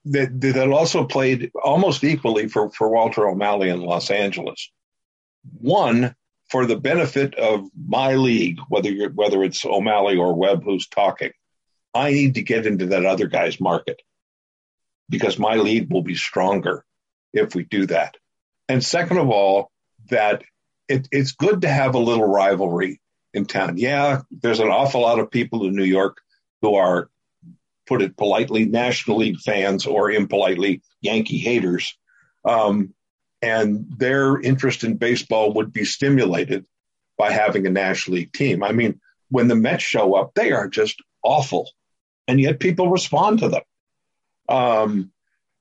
[0.07, 4.70] that, that also played almost equally for, for Walter O'Malley in Los Angeles.
[5.59, 6.14] One,
[6.51, 11.31] for the benefit of my league, whether you're, whether it's O'Malley or Webb who's talking,
[11.95, 14.01] I need to get into that other guy's market
[15.11, 16.85] because my league will be stronger
[17.35, 18.17] if we do that.
[18.69, 19.71] And second of all,
[20.09, 20.43] that
[20.89, 23.01] it, it's good to have a little rivalry
[23.35, 23.77] in town.
[23.77, 26.19] Yeah, there's an awful lot of people in New York
[26.63, 27.11] who are,
[27.87, 31.97] put it politely, National League fans or impolitely Yankee haters.
[32.45, 32.95] Um,
[33.43, 36.67] and their interest in baseball would be stimulated
[37.19, 38.63] by having a National League team.
[38.63, 41.71] I mean, when the Mets show up, they are just awful,
[42.29, 43.63] and yet people respond to them.
[44.51, 45.13] Um,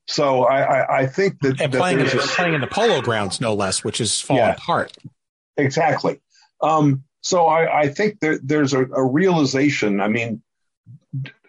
[0.07, 3.01] so I, I, I, think that and that playing, in, a, playing in the polo
[3.01, 4.97] grounds, no less, which is falling yeah, apart.
[5.55, 6.19] Exactly.
[6.61, 10.01] Um, so I, I think that there's a, a realization.
[10.01, 10.41] I mean,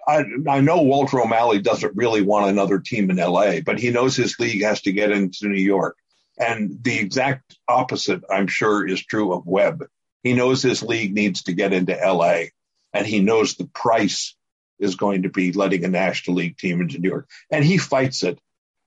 [0.07, 4.17] I, I know Walter O'Malley doesn't really want another team in LA, but he knows
[4.17, 5.97] his league has to get into New York.
[6.39, 9.85] And the exact opposite, I'm sure, is true of Webb.
[10.23, 12.45] He knows his league needs to get into LA,
[12.93, 14.35] and he knows the price
[14.81, 17.29] is going to be letting a National League team into New York.
[17.51, 18.41] And he fights it.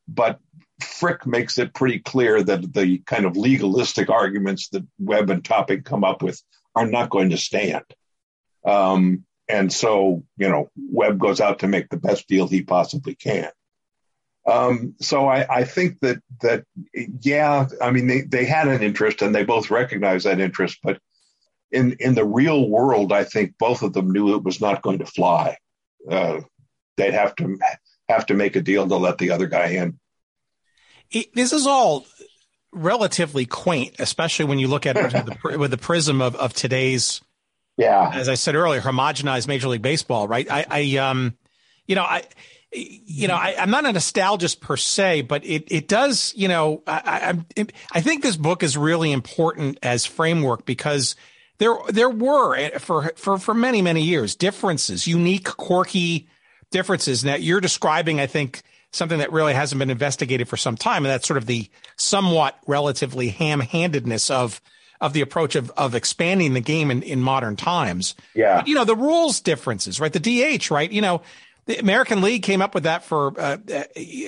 [0.08, 0.40] But
[0.82, 5.84] Frick makes it pretty clear that the kind of legalistic arguments that Webb and Topping
[5.84, 6.42] come up with
[6.76, 7.86] are not going to stand.
[8.66, 13.16] Um, and so, you know, Webb goes out to make the best deal he possibly
[13.16, 13.50] can.
[14.46, 16.66] Um, so I, I, think that that
[17.22, 21.00] yeah, I mean they, they had an interest and they both recognized that interest, but
[21.72, 25.00] in in the real world, I think both of them knew it was not going
[25.00, 25.58] to fly.
[26.10, 26.42] Uh,
[26.98, 27.58] they'd have to
[28.10, 30.00] have to make a deal to let the other guy in.
[31.12, 32.06] It, this is all
[32.72, 36.54] relatively quaint, especially when you look at it with the, with the prism of, of
[36.54, 37.22] today's,
[37.78, 40.28] yeah, as I said earlier, homogenized Major League Baseball.
[40.28, 40.50] Right?
[40.50, 41.38] I, I um,
[41.88, 42.24] you know, I
[42.76, 46.82] you know, I, am not a nostalgist per se, but it, it does, you know,
[46.88, 51.16] I, I, I think this book is really important as framework because
[51.58, 56.28] there, there were eh, for, for, for many, many years differences, unique, quirky
[56.72, 57.24] differences.
[57.24, 61.06] Now you're describing, I think, something that really hasn't been investigated for some time.
[61.06, 64.62] And that's sort of the somewhat relatively ham handedness of,
[65.02, 68.16] of the approach of, of expanding the game in, in modern times.
[68.34, 68.58] Yeah.
[68.58, 70.14] But, you know, the rules differences, right?
[70.14, 70.20] The
[70.58, 70.92] DH, right?
[70.92, 71.22] You know,
[71.66, 73.58] the American League came up with that for uh,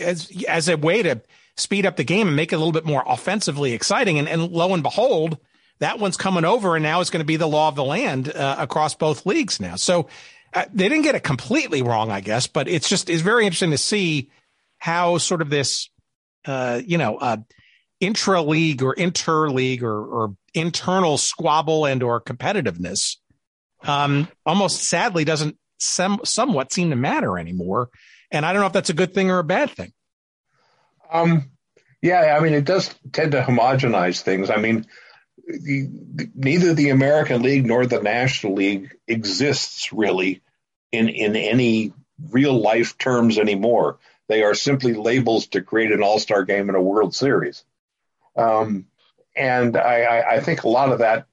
[0.01, 1.21] as as a way to
[1.57, 4.19] speed up the game and make it a little bit more offensively exciting.
[4.19, 5.37] And, and lo and behold,
[5.79, 8.33] that one's coming over, and now it's going to be the law of the land
[8.33, 9.75] uh, across both leagues now.
[9.75, 10.07] So
[10.53, 13.71] uh, they didn't get it completely wrong, I guess, but it's just it's very interesting
[13.71, 14.29] to see
[14.77, 15.89] how sort of this,
[16.45, 17.37] uh, you know, uh,
[17.99, 23.17] intra league or inter league or, or internal squabble and or competitiveness
[23.83, 27.89] um, almost sadly doesn't some, somewhat seem to matter anymore.
[28.31, 29.93] And I don't know if that's a good thing or a bad thing.
[31.11, 31.51] Um,
[32.01, 34.49] yeah, I mean, it does tend to homogenize things.
[34.49, 34.85] I mean,
[35.47, 40.41] the, the, neither the American League nor the National League exists really
[40.91, 41.93] in in any
[42.31, 43.97] real life terms anymore.
[44.27, 47.63] They are simply labels to create an All Star game and a World Series.
[48.35, 48.87] Um,
[49.35, 51.27] and I, I, think a lot of that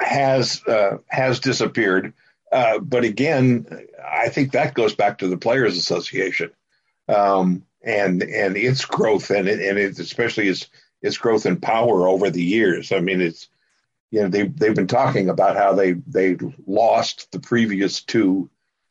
[0.00, 2.14] has uh, has disappeared.
[2.50, 3.66] Uh, but again,
[4.04, 6.50] I think that goes back to the Players Association
[7.08, 10.68] um, and and its growth and it, and it, especially its
[11.02, 12.92] its growth in power over the years.
[12.92, 13.48] I mean, it's
[14.10, 16.36] you know they they've been talking about how they they
[16.66, 18.50] lost the previous two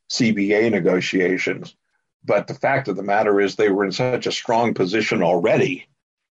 [0.10, 1.76] CBA negotiations,
[2.24, 5.88] but the fact of the matter is they were in such a strong position already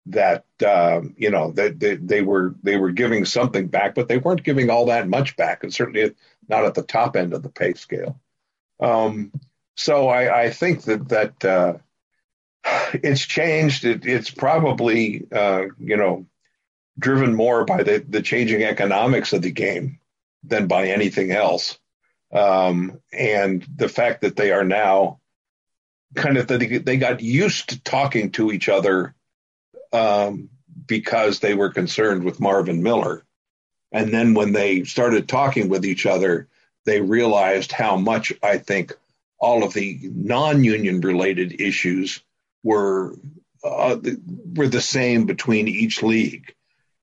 [0.07, 4.19] that um, you know that they, they, were they were giving something back, but they
[4.19, 6.15] weren't giving all that much back, and certainly
[6.49, 8.19] not at the top end of the pay scale.
[8.81, 9.31] Um,
[9.77, 11.75] so I, I, think that that uh,
[12.65, 13.85] it's changed.
[13.85, 16.27] It, it's probably uh, you know
[16.99, 19.99] driven more by the, the changing economics of the game
[20.45, 21.79] than by anything else.
[22.33, 25.21] Um, and the fact that they are now
[26.15, 29.15] kind of they, got used to talking to each other
[29.93, 30.51] um,
[30.87, 33.25] because they were concerned with Marvin Miller.
[33.93, 36.49] And then when they started talking with each other,
[36.85, 38.93] they realized how much I think
[39.39, 42.23] all of the non-union related issues
[42.63, 43.15] were
[43.63, 43.97] uh,
[44.55, 46.55] were the same between each league.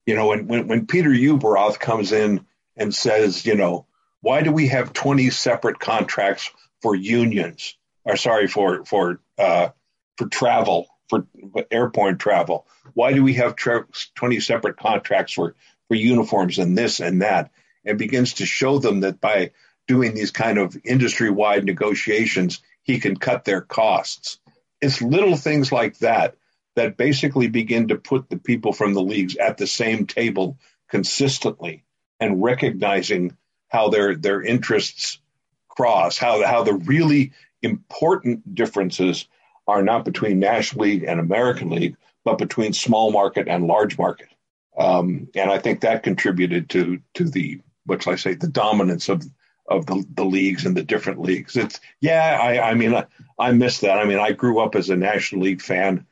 [0.05, 2.45] You know, when, when when Peter Ueberroth comes in
[2.75, 3.85] and says, you know,
[4.21, 6.49] why do we have 20 separate contracts
[6.81, 7.75] for unions?
[8.05, 9.69] Or sorry, for for uh,
[10.17, 11.27] for travel for
[11.71, 12.67] airport travel?
[12.93, 15.55] Why do we have tra- 20 separate contracts for,
[15.87, 17.51] for uniforms and this and that?
[17.85, 19.51] And begins to show them that by
[19.87, 24.39] doing these kind of industry wide negotiations, he can cut their costs.
[24.81, 26.35] It's little things like that
[26.75, 30.57] that basically begin to put the people from the leagues at the same table
[30.89, 31.83] consistently
[32.19, 33.35] and recognizing
[33.67, 35.19] how their their interests
[35.67, 39.27] cross, how how the really important differences
[39.67, 44.29] are not between National League and American League, but between small market and large market.
[44.77, 49.09] Um, and I think that contributed to to the what shall I say the dominance
[49.09, 49.23] of
[49.67, 51.55] of the, the leagues and the different leagues.
[51.57, 53.05] It's yeah, I, I mean, I,
[53.37, 53.99] I miss that.
[53.99, 56.05] I mean, I grew up as a National League fan,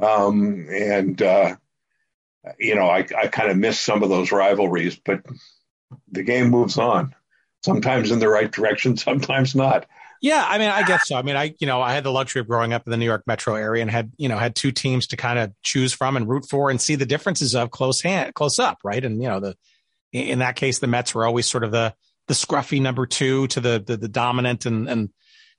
[0.00, 1.56] um, and uh,
[2.58, 5.22] you know, I, I kind of miss some of those rivalries, but
[6.10, 7.14] the game moves on.
[7.64, 9.86] Sometimes in the right direction, sometimes not.
[10.20, 11.16] Yeah, I mean, I guess so.
[11.16, 13.04] I mean, I you know, I had the luxury of growing up in the New
[13.04, 16.16] York metro area and had you know had two teams to kind of choose from
[16.16, 19.04] and root for and see the differences of close hand, close up, right?
[19.04, 19.56] And you know, the
[20.12, 21.94] in that case, the Mets were always sort of the
[22.32, 25.10] the scruffy number two to the the, the dominant and and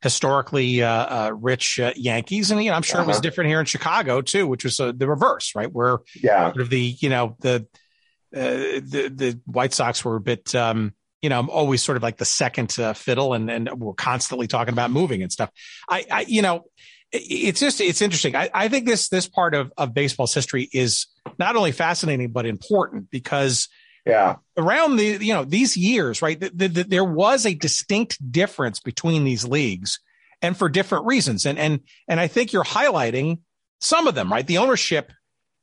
[0.02, 3.06] historically uh, uh, rich uh, Yankees, and you know, I'm sure uh-huh.
[3.06, 3.22] it was uh-huh.
[3.22, 5.72] different here in Chicago too, which was uh, the reverse, right?
[5.72, 7.68] Where yeah, sort of the you know the
[8.36, 10.54] uh, the the White Sox were a bit.
[10.56, 13.94] Um, you know, I'm always sort of like the second uh, fiddle, and and we're
[13.94, 15.52] constantly talking about moving and stuff.
[15.88, 16.66] I, I you know,
[17.12, 18.36] it's just it's interesting.
[18.36, 21.06] I, I think this this part of of baseball's history is
[21.38, 23.70] not only fascinating but important because
[24.06, 28.18] yeah around the you know these years right the, the, the, there was a distinct
[28.32, 30.00] difference between these leagues
[30.42, 33.40] and for different reasons and and and i think you're highlighting
[33.80, 35.12] some of them right the ownership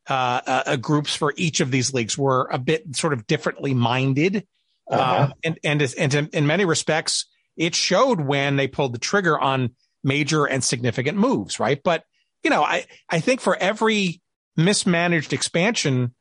[0.09, 4.45] uh, uh, groups for each of these leagues were a bit sort of differently minded
[4.91, 5.25] uh-huh.
[5.25, 7.27] Um, and and and in, in many respects,
[7.57, 9.71] it showed when they pulled the trigger on
[10.03, 11.81] major and significant moves, right?
[11.83, 12.05] But
[12.43, 14.21] you know, I I think for every
[14.57, 16.15] mismanaged expansion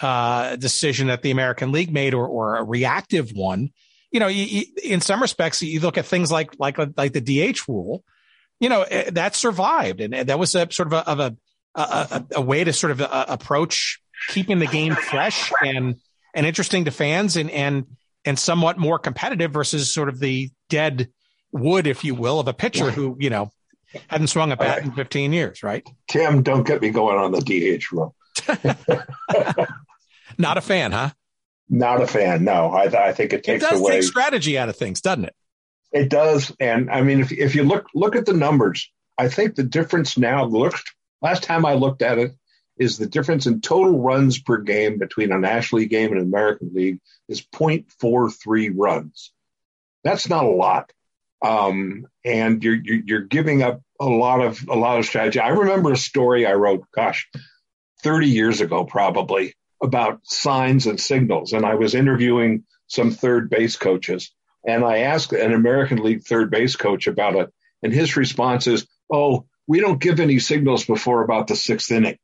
[0.00, 3.70] uh, decision that the American League made, or or a reactive one,
[4.10, 7.20] you know, you, you, in some respects, you look at things like like like the
[7.20, 8.04] DH rule,
[8.60, 11.36] you know, eh, that survived, and that was a sort of a of a
[11.74, 15.96] a, a way to sort of uh, approach keeping the game fresh and
[16.34, 17.86] and interesting to fans, and and
[18.24, 21.08] and somewhat more competitive versus sort of the dead
[21.52, 23.50] wood, if you will, of a pitcher who, you know,
[24.08, 24.84] hadn't swung a bat right.
[24.84, 25.88] in 15 years, right?
[26.08, 28.14] Tim, don't get me going on the DH rule.
[30.38, 31.10] Not a fan, huh?
[31.68, 32.44] Not a fan.
[32.44, 35.24] No, I, I think it takes it does away take strategy out of things, doesn't
[35.24, 35.34] it?
[35.92, 39.54] It does, and I mean, if if you look look at the numbers, I think
[39.54, 40.44] the difference now.
[40.44, 42.32] Looked last time I looked at it,
[42.78, 46.26] is the difference in total runs per game between a National League game and an
[46.26, 49.32] American League is 0.43 runs.
[50.04, 50.92] That's not a lot.
[51.44, 55.40] Um, and you're, you're, you're giving up a lot of a lot of strategy.
[55.40, 57.28] I remember a story I wrote, gosh,
[58.06, 63.76] 30 years ago probably about signs and signals, and I was interviewing some third base
[63.76, 64.32] coaches,
[64.64, 67.52] and I asked an American League third base coach about it,
[67.82, 72.18] and his response is, "Oh, we don't give any signals before about the sixth inning."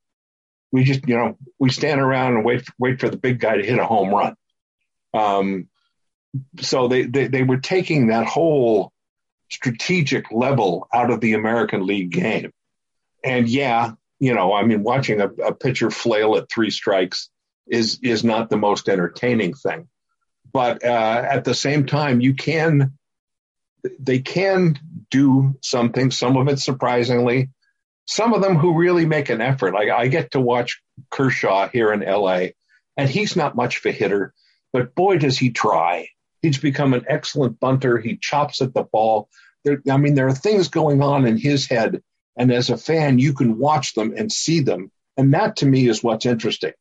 [0.72, 3.64] we just, you know, we stand around and wait, wait for the big guy to
[3.64, 4.35] hit a home run.
[5.12, 5.68] Um,
[6.61, 8.91] so they, they, they were taking that whole
[9.51, 12.53] strategic level out of the American League game.
[13.22, 13.93] And yeah,
[14.23, 17.29] you know, I mean, watching a, a pitcher flail at three strikes
[17.66, 19.89] is, is not the most entertaining thing.
[20.53, 22.93] But, uh, at the same time, you can,
[23.99, 24.79] they can
[25.11, 27.51] do something, some of it surprisingly,
[28.07, 29.75] some of them who really make an effort.
[29.75, 32.51] Like I get to watch Kershaw here in LA,
[32.97, 34.33] and he's not much of a hitter,
[34.73, 36.07] but boy, does he try.
[36.43, 37.99] He's become an excellent bunter.
[37.99, 39.29] He chops at the ball.
[39.64, 42.05] There, I mean, there are things going on in his head,
[42.37, 45.89] and as a fan, you can watch them and see them, and that to me
[45.89, 46.72] is what's interesting.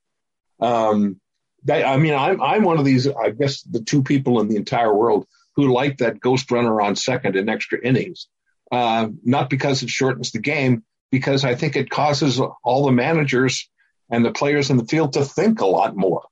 [0.59, 1.19] Um,
[1.65, 3.07] that, I mean, I'm I'm one of these.
[3.07, 6.95] I guess the two people in the entire world who like that ghost runner on
[6.95, 8.27] second in extra innings,
[8.71, 13.69] uh, not because it shortens the game, because I think it causes all the managers
[14.09, 16.23] and the players in the field to think a lot more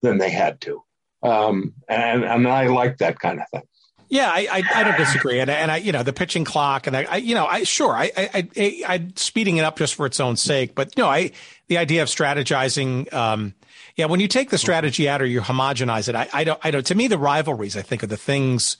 [0.00, 0.82] than they had to.
[1.22, 3.68] Um, and, and I like that kind of thing.
[4.12, 6.94] Yeah, I, I, I, don't disagree, and, and I, you know, the pitching clock, and
[6.94, 10.04] I, I you know, I sure, I, I, I, I, speeding it up just for
[10.04, 11.30] its own sake, but you know, I,
[11.68, 13.54] the idea of strategizing, um,
[13.96, 16.70] yeah, when you take the strategy out or you homogenize it, I, I don't, I
[16.70, 16.84] don't.
[16.88, 18.76] To me, the rivalries, I think, are the things.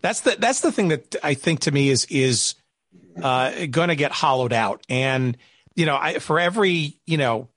[0.00, 2.54] That's the that's the thing that I think to me is is
[3.22, 4.82] uh, going to get hollowed out.
[4.88, 5.36] And,
[5.74, 7.48] you know, I, for every, you know,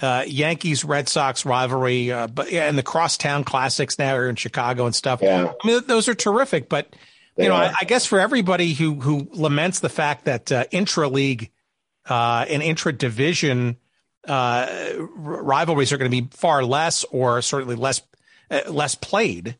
[0.00, 4.36] uh, Yankees Red Sox rivalry, uh, but yeah, and the crosstown classics now are in
[4.36, 5.20] Chicago and stuff.
[5.22, 5.52] Yeah.
[5.62, 6.68] I mean, those are terrific.
[6.68, 6.94] But
[7.36, 10.64] they you know, I, I, guess for everybody who who laments the fact that uh,
[10.70, 11.50] intra league
[12.08, 13.76] uh, and intra division
[14.26, 14.66] uh,
[15.16, 18.02] rivalries are going to be far less, or certainly less
[18.50, 19.56] uh, less played.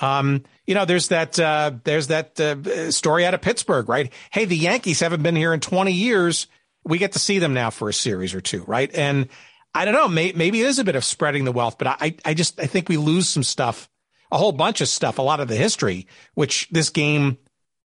[0.00, 4.12] Um, you know, there's that uh, there's that uh, story out of Pittsburgh, right?
[4.30, 6.48] Hey, the Yankees haven't been here in 20 years.
[6.84, 8.92] We get to see them now for a series or two, right?
[8.94, 9.28] And
[9.76, 12.14] I don't know, may, maybe it is a bit of spreading the wealth, but I
[12.24, 13.88] I just I think we lose some stuff,
[14.32, 17.38] a whole bunch of stuff, a lot of the history, which this game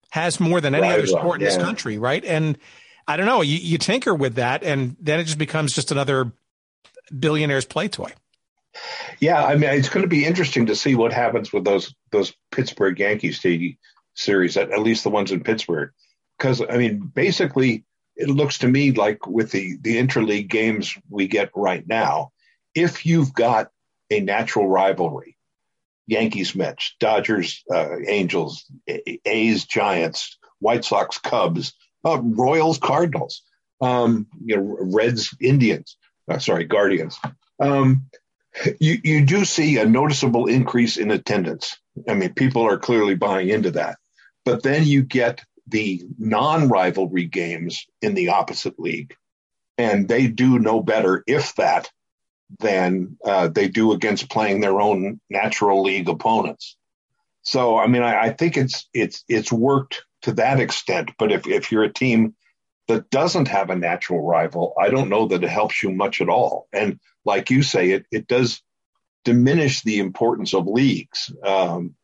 [0.09, 1.47] has more than any right, other sport yeah.
[1.47, 2.23] in this country, right?
[2.23, 2.57] And
[3.07, 6.33] I don't know, you, you tinker with that, and then it just becomes just another
[7.17, 8.11] billionaire's play toy.
[9.19, 12.33] Yeah, I mean, it's going to be interesting to see what happens with those those
[12.51, 13.41] Pittsburgh Yankees
[14.13, 15.91] series, at, at least the ones in Pittsburgh,
[16.37, 17.85] because I mean, basically,
[18.17, 22.31] it looks to me like with the the interleague games we get right now,
[22.73, 23.69] if you've got
[24.09, 25.37] a natural rivalry,
[26.07, 28.65] Yankees Mets, Dodgers uh, Angels,
[29.25, 31.73] A's Giants, White Sox Cubs,
[32.03, 33.43] uh, Royals Cardinals,
[33.81, 35.97] um, you know Reds Indians,
[36.29, 37.19] uh, sorry Guardians.
[37.59, 38.07] Um,
[38.79, 41.77] you, you do see a noticeable increase in attendance.
[42.07, 43.97] I mean, people are clearly buying into that.
[44.45, 49.15] But then you get the non rivalry games in the opposite league,
[49.77, 51.89] and they do no better, if that,
[52.59, 56.77] than uh, they do against playing their own natural league opponents.
[57.41, 61.11] So, I mean, I, I think it's it's it's worked to that extent.
[61.17, 62.35] But if if you're a team
[62.87, 66.29] that doesn't have a natural rival, I don't know that it helps you much at
[66.29, 66.67] all.
[66.71, 68.61] And like you say, it it does
[69.23, 71.31] diminish the importance of leagues.
[71.43, 71.95] Um,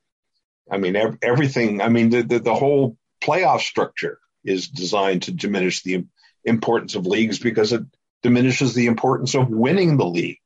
[0.69, 1.81] I mean, ev- everything.
[1.81, 6.05] I mean, the, the, the whole playoff structure is designed to diminish the
[6.43, 7.83] importance of leagues because it
[8.21, 10.37] diminishes the importance of winning the league.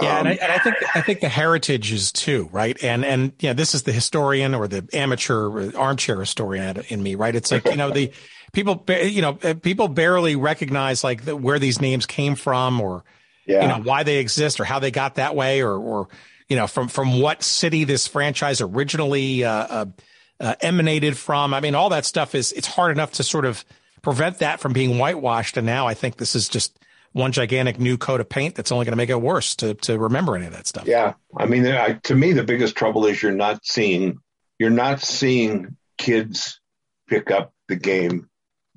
[0.00, 3.04] Yeah, um, and, I, and, I, think I think the heritage is too right, and
[3.04, 7.34] and yeah, this is the historian or the amateur armchair historian in me, right?
[7.34, 8.12] It's like you know the
[8.52, 13.02] people, you know, people barely recognize like the, where these names came from, or
[13.46, 13.62] yeah.
[13.62, 16.08] you know why they exist, or how they got that way, or or
[16.48, 19.86] you know from from what city this franchise originally uh, uh,
[20.40, 21.54] uh, emanated from.
[21.54, 23.64] I mean, all that stuff is it's hard enough to sort of
[24.02, 26.78] prevent that from being whitewashed, and now I think this is just
[27.12, 29.98] one gigantic new coat of paint that's only going to make it worse to to
[29.98, 30.86] remember any of that stuff.
[30.86, 34.18] Yeah, I mean, I, to me, the biggest trouble is you're not seeing
[34.58, 36.60] you're not seeing kids
[37.08, 38.28] pick up the game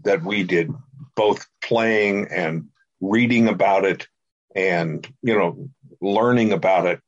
[0.03, 0.71] that we did,
[1.15, 2.69] both playing and
[2.99, 4.07] reading about it,
[4.55, 5.69] and you know,
[6.01, 6.99] learning about it.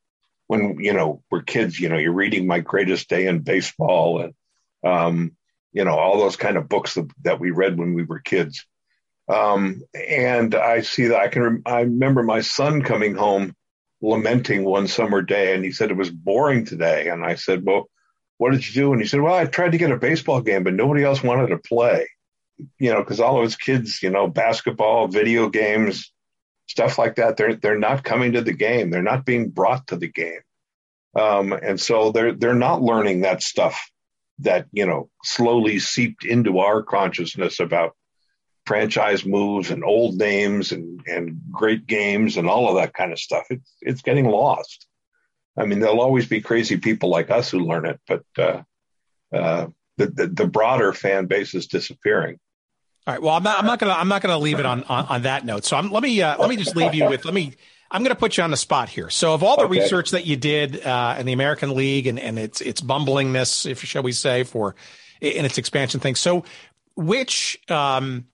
[0.48, 4.34] When you know we're kids, you know, you're reading My Greatest Day in Baseball and
[4.86, 5.36] um,
[5.74, 8.66] you know all those kind of books that, that we read when we were kids
[9.28, 13.56] um, and I see that I can, I remember my son coming home
[14.02, 17.10] lamenting one summer day and he said it was boring today.
[17.10, 17.90] And I said, well,
[18.38, 18.92] what did you do?
[18.92, 21.48] And he said, well, I tried to get a baseball game, but nobody else wanted
[21.48, 22.08] to play,
[22.78, 26.12] you know, cause all of his kids, you know, basketball, video games,
[26.68, 27.38] stuff like that.
[27.38, 28.92] They're, they're not coming to the game.
[28.92, 30.42] They're not being brought to the game.
[31.16, 33.90] Um, and so they're, they're not learning that stuff
[34.40, 37.96] that, you know, slowly seeped into our consciousness about
[38.66, 43.20] franchise moves and old names and, and great games and all of that kind of
[43.20, 43.46] stuff.
[43.50, 44.88] It's, it's getting lost.
[45.58, 48.64] I mean, there'll always be crazy people like us who learn it, but uh,
[49.34, 49.68] uh,
[49.98, 52.40] the, the, the broader fan base is disappearing.
[53.08, 53.22] All right.
[53.22, 53.60] Well, I'm not.
[53.60, 53.94] I'm not gonna.
[53.94, 55.64] I'm not gonna leave it on on, on that note.
[55.64, 57.24] So I'm, let me uh, let me just leave you with.
[57.24, 57.54] Let me.
[57.96, 59.10] I'm going to put you on the spot here.
[59.10, 59.80] So, of all the okay.
[59.80, 63.82] research that you did uh, in the American League and, and its its bumblingness, if
[63.86, 64.76] shall we say, for
[65.22, 66.16] in its expansion thing.
[66.16, 66.44] So,
[66.98, 68.26] which um,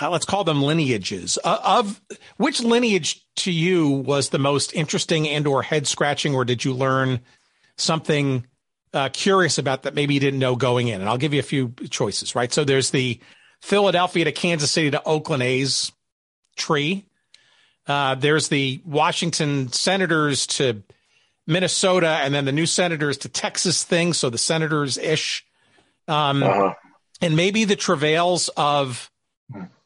[0.00, 2.00] uh, let's call them lineages uh, of
[2.38, 6.72] which lineage to you was the most interesting and or head scratching or did you
[6.72, 7.20] learn
[7.76, 8.46] something
[8.94, 11.44] uh, curious about that maybe you didn't know going in and i'll give you a
[11.44, 13.18] few choices right so there's the
[13.60, 15.92] philadelphia to kansas city to oakland a's
[16.56, 17.04] tree
[17.88, 20.82] uh, there's the washington senators to
[21.46, 25.44] minnesota and then the new senators to texas thing so the senators ish
[26.06, 26.74] um, uh-huh.
[27.20, 29.10] and maybe the travails of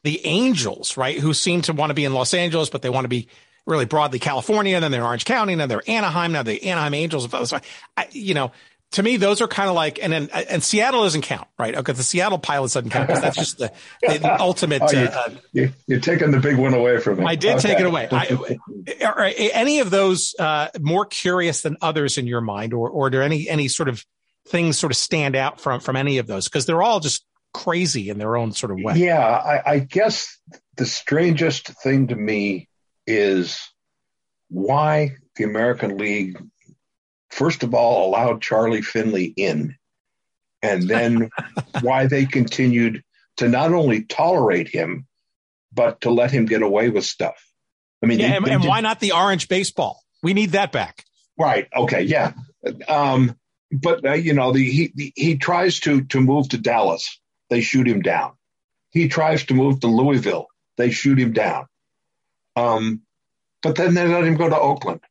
[0.03, 3.05] the Angels, right, who seem to want to be in Los Angeles, but they want
[3.05, 3.27] to be
[3.65, 4.75] really broadly California.
[4.75, 6.33] And then they're Orange County, and then they're Anaheim.
[6.33, 7.31] Now the Anaheim Angels.
[7.33, 8.51] I, you know,
[8.93, 11.75] to me, those are kind of like, and then and Seattle doesn't count, right?
[11.75, 13.71] Okay, the Seattle Pilots doesn't count because that's just the,
[14.01, 14.81] the ultimate.
[14.83, 17.25] oh, you, uh, you, you're taking the big one away from me.
[17.25, 17.69] I did okay.
[17.69, 18.07] take it away.
[18.11, 18.57] I,
[19.03, 23.21] are any of those uh, more curious than others in your mind, or or do
[23.21, 24.05] any any sort of
[24.47, 26.45] things sort of stand out from from any of those?
[26.45, 28.95] Because they're all just crazy in their own sort of way.
[28.95, 30.37] Yeah, I, I guess
[30.77, 32.67] the strangest thing to me
[33.07, 33.59] is
[34.49, 36.37] why the American League,
[37.33, 39.75] first of all, allowed Charlie Finley in,
[40.61, 41.29] and then
[41.81, 43.03] why they continued
[43.37, 45.07] to not only tolerate him,
[45.73, 47.35] but to let him get away with stuff.
[48.03, 50.01] I mean, yeah, and, and why not the orange baseball?
[50.21, 51.03] We need that back.
[51.37, 51.67] Right.
[51.75, 52.03] Okay.
[52.03, 52.33] Yeah.
[52.87, 53.35] Um,
[53.71, 57.19] but uh, you know, the, he he tries to to move to Dallas,
[57.49, 58.33] they shoot him down.
[58.91, 60.47] He tries to move to Louisville,
[60.77, 61.65] they shoot him down.
[62.55, 63.01] Um,
[63.63, 65.01] but then they let him go to Oakland.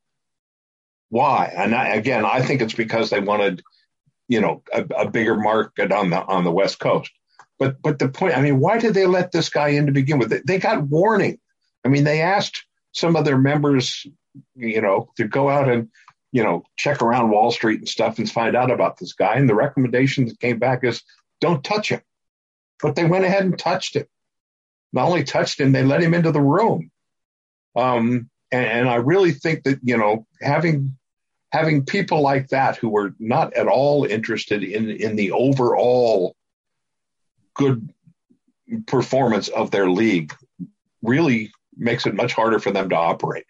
[1.13, 1.53] Why?
[1.55, 3.63] And I, again, I think it's because they wanted,
[4.29, 7.11] you know, a, a, bigger market on the on the West Coast.
[7.59, 10.19] But but the point, I mean, why did they let this guy in to begin
[10.19, 10.47] with?
[10.47, 11.39] They, got warning.
[11.85, 14.07] I mean, they asked some of their members
[14.55, 15.91] you know, to go out and,
[16.33, 19.35] you know, check around Wall Street and stuff and find out about this guy.
[19.35, 21.03] And the recommendation that came back is
[21.43, 22.01] don't touch him.
[22.81, 24.07] But they went ahead and touched him.
[24.93, 26.91] Not only touched him, they let him into the room.
[27.77, 30.97] Um, and, and I really think that, you know, having
[31.53, 36.35] having people like that who were not at all interested in in the overall
[37.55, 37.93] good
[38.87, 40.33] performance of their league
[41.03, 43.45] really makes it much harder for them to operate.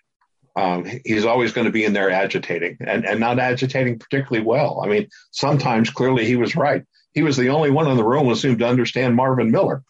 [0.56, 4.82] Um, he's always going to be in there agitating and, and not agitating particularly well.
[4.84, 6.84] I mean, sometimes clearly he was right.
[7.14, 9.82] He was the only one in the room who seemed to understand Marvin Miller.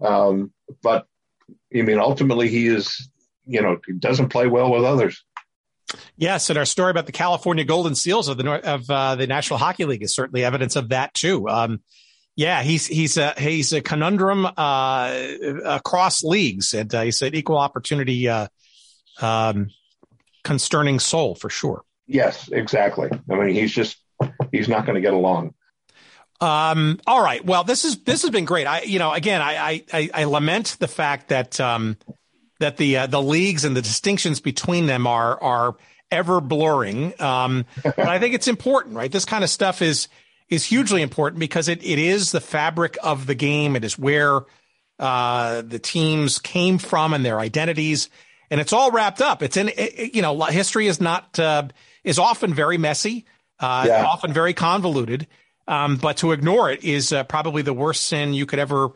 [0.00, 1.06] Um, but
[1.74, 3.08] I mean, ultimately he is,
[3.46, 5.24] you know, he doesn't play well with others.
[6.16, 9.26] Yes, and our story about the California Golden Seals of the North, of uh, the
[9.26, 11.48] National Hockey League is certainly evidence of that too.
[11.48, 11.80] Um,
[12.36, 15.26] yeah, he's he's a he's a conundrum uh,
[15.64, 18.48] across leagues, and uh, he's an equal opportunity uh,
[19.20, 19.70] um,
[20.42, 21.82] concerning soul for sure.
[22.06, 23.08] Yes, exactly.
[23.30, 23.96] I mean, he's just
[24.50, 25.54] he's not going to get along.
[26.40, 27.44] Um, all right.
[27.44, 28.66] Well, this is this has been great.
[28.66, 31.96] I you know again I I, I lament the fact that um,
[32.60, 35.76] that the uh, the leagues and the distinctions between them are are
[36.10, 37.20] ever blurring.
[37.20, 39.10] Um, but I think it's important, right?
[39.10, 40.08] This kind of stuff is
[40.48, 43.76] is hugely important because it, it is the fabric of the game.
[43.76, 44.42] It is where
[44.98, 48.10] uh, the teams came from and their identities,
[48.50, 49.42] and it's all wrapped up.
[49.42, 51.68] It's in it, you know history is not uh,
[52.04, 53.26] is often very messy,
[53.58, 54.04] uh, yeah.
[54.04, 55.26] often very convoluted.
[55.66, 58.90] Um, but to ignore it is uh, probably the worst sin you could ever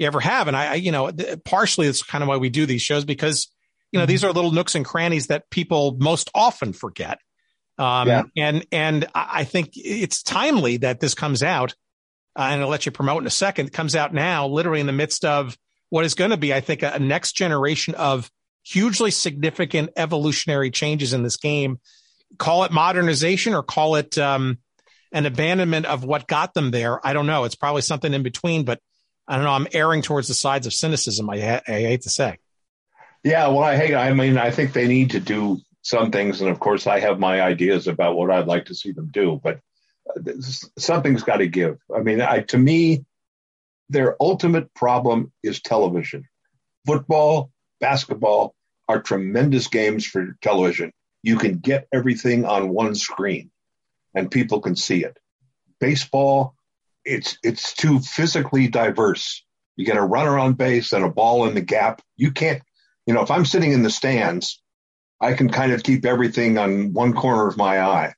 [0.00, 0.48] ever have.
[0.48, 1.10] And I, I you know,
[1.44, 3.48] partially it's kind of why we do these shows because
[3.90, 4.10] you know mm-hmm.
[4.10, 7.18] these are little nooks and crannies that people most often forget.
[7.78, 8.22] Um, yeah.
[8.36, 11.74] And and I think it's timely that this comes out,
[12.36, 13.66] uh, and I'll let you promote in a second.
[13.66, 15.56] It comes out now, literally in the midst of
[15.88, 18.30] what is going to be, I think, a, a next generation of
[18.62, 21.80] hugely significant evolutionary changes in this game.
[22.38, 24.58] Call it modernization or call it um,
[25.12, 27.04] an abandonment of what got them there.
[27.06, 27.44] I don't know.
[27.44, 28.80] It's probably something in between, but
[29.28, 29.52] I don't know.
[29.52, 31.30] I'm erring towards the sides of cynicism.
[31.30, 32.38] I, ha- I hate to say.
[33.24, 33.94] Yeah, well, I hate.
[33.94, 37.18] I mean, I think they need to do some things, and of course, I have
[37.18, 39.40] my ideas about what I'd like to see them do.
[39.42, 39.60] But
[40.08, 40.32] uh,
[40.78, 41.78] something's got to give.
[41.94, 43.04] I mean, I, to me,
[43.88, 46.24] their ultimate problem is television.
[46.86, 47.50] Football,
[47.80, 48.54] basketball
[48.88, 50.92] are tremendous games for television.
[51.22, 53.50] You can get everything on one screen,
[54.14, 55.16] and people can see it.
[55.78, 56.56] Baseball,
[57.04, 59.44] it's it's too physically diverse.
[59.76, 62.02] You get a runner on base and a ball in the gap.
[62.16, 62.62] You can't,
[63.06, 64.62] you know, if I'm sitting in the stands
[65.22, 68.14] I can kind of keep everything on one corner of my eye.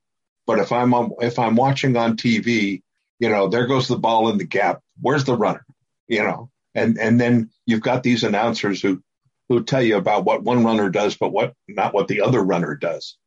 [0.47, 2.83] But if I'm on, if I'm watching on TV,
[3.19, 4.81] you know, there goes the ball in the gap.
[5.01, 5.67] Where's the runner?
[6.09, 9.03] You know, and and then you've got these announcers who
[9.51, 12.75] who tell you about what one runner does, but what not what the other runner
[12.75, 13.19] does.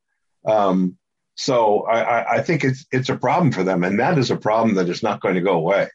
[0.43, 0.97] Um,
[1.37, 4.75] so I, I think it's it's a problem for them, and that is a problem
[4.75, 5.87] that is not going to go away.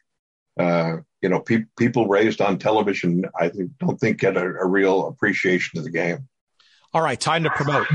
[0.57, 4.65] Uh, you know, pe- people raised on television, I think, don't think get a, a
[4.65, 6.29] real appreciation of the game.
[6.93, 7.87] All right, time to promote.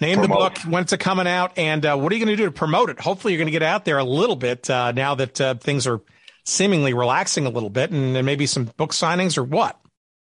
[0.00, 0.54] Name promote.
[0.54, 2.52] the book, when's it coming out, and uh, what are you going to do to
[2.52, 3.00] promote it?
[3.00, 5.86] Hopefully, you're going to get out there a little bit uh, now that uh, things
[5.86, 6.00] are
[6.46, 9.78] seemingly relaxing a little bit, and, and maybe some book signings or what?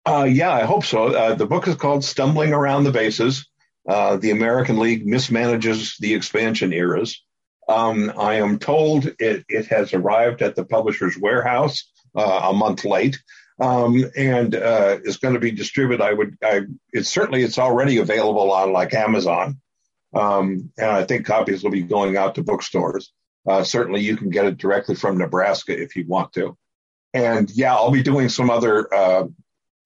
[0.06, 1.08] Uh, yeah, I hope so.
[1.08, 3.48] Uh, the book is called Stumbling Around the Bases.
[3.88, 7.24] Uh, the American League mismanages the expansion eras.
[7.70, 13.20] Um, I am told it, it, has arrived at the publisher's warehouse a month late
[13.60, 16.04] um, and uh, is going to be distributed.
[16.04, 16.62] I would, I,
[16.92, 19.60] it's certainly it's already available on like Amazon,
[20.14, 23.12] um, and I think copies will be going out to bookstores.
[23.48, 26.58] Uh, certainly, you can get it directly from Nebraska if you want to.
[27.14, 29.28] And yeah, I'll be doing some other, uh,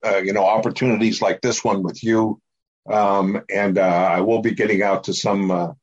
[0.03, 2.41] uh you know, opportunities like this one with you,
[2.89, 5.73] um, and uh, I will be getting out to some uh,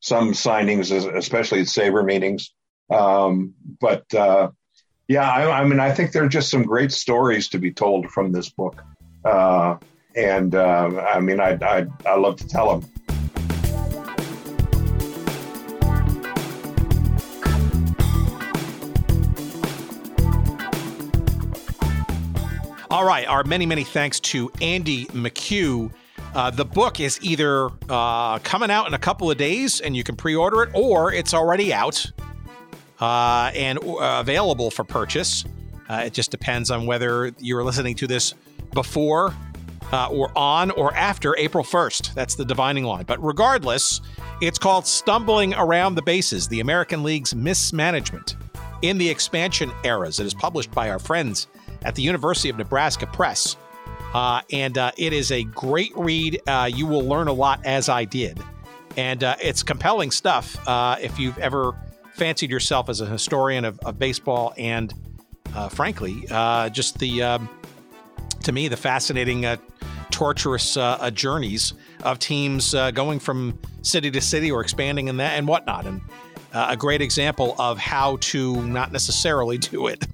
[0.00, 2.52] some signings, especially at SABR meetings.
[2.90, 4.50] Um, but uh,
[5.08, 8.10] yeah, I, I, mean, I think there are just some great stories to be told
[8.10, 8.82] from this book,
[9.24, 9.76] uh,
[10.14, 12.90] and uh, I mean, I I I love to tell them.
[22.90, 25.90] All right, our many many thanks to Andy McCue.
[26.34, 30.02] Uh, the book is either uh, coming out in a couple of days and you
[30.02, 32.10] can pre-order it, or it's already out
[33.00, 35.44] uh, and uh, available for purchase.
[35.88, 38.34] Uh, it just depends on whether you're listening to this
[38.72, 39.34] before
[40.10, 42.14] or on or after April 1st.
[42.14, 43.04] That's the divining line.
[43.04, 44.00] But regardless,
[44.40, 48.36] it's called Stumbling Around the Bases The American League's Mismanagement
[48.80, 50.18] in the Expansion Eras.
[50.18, 51.46] It is published by our friends
[51.84, 53.56] at the University of Nebraska Press.
[54.14, 56.40] Uh, and uh, it is a great read.
[56.46, 58.38] Uh, you will learn a lot as I did.
[58.96, 61.74] And uh, it's compelling stuff uh, if you've ever
[62.14, 64.92] fancied yourself as a historian of, of baseball and,
[65.54, 66.24] uh, frankly,
[66.72, 67.48] just the, um,
[68.42, 69.46] to me, the fascinating,
[70.10, 70.76] torturous
[71.14, 71.72] journeys
[72.02, 75.86] of teams going from city to city or expanding in that and whatnot.
[75.86, 76.02] And
[76.52, 80.06] a great example of how to not necessarily do it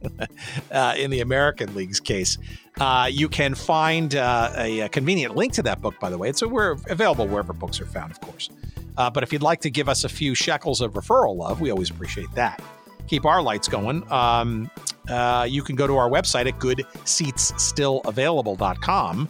[0.96, 2.38] in the American League's case.
[2.80, 6.32] Uh, you can find uh, a, a, convenient link to that book, by the way.
[6.32, 8.50] So we're available wherever books are found, of course.
[8.96, 11.70] Uh, but if you'd like to give us a few shekels of referral love, we
[11.70, 12.62] always appreciate that.
[13.08, 14.10] Keep our lights going.
[14.12, 14.70] Um,
[15.08, 19.28] uh, you can go to our website at goodseatsstillavailable.com.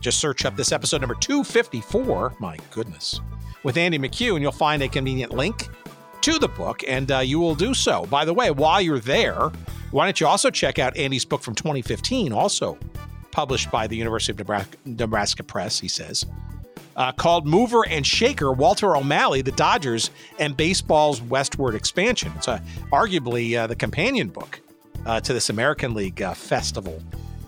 [0.00, 2.34] just search up this episode number 254.
[2.38, 3.20] My goodness.
[3.62, 5.68] With Andy McCue, and you'll find a convenient link
[6.20, 8.06] to the book, and uh, you will do so.
[8.06, 9.50] By the way, while you're there,
[9.90, 12.78] why don't you also check out Andy's book from 2015, also
[13.30, 16.24] published by the University of Nebraska, Nebraska Press, he says,
[16.96, 22.32] uh, called Mover and Shaker Walter O'Malley, the Dodgers, and Baseball's Westward Expansion.
[22.36, 22.60] It's uh,
[22.90, 24.60] arguably uh, the companion book
[25.04, 27.02] uh, to this American League uh, festival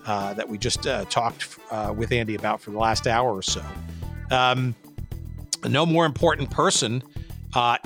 [0.05, 1.57] uh, that we just talked
[1.95, 3.63] with Andy about for the last hour or so.
[4.31, 4.75] Um,
[5.67, 7.03] no more important person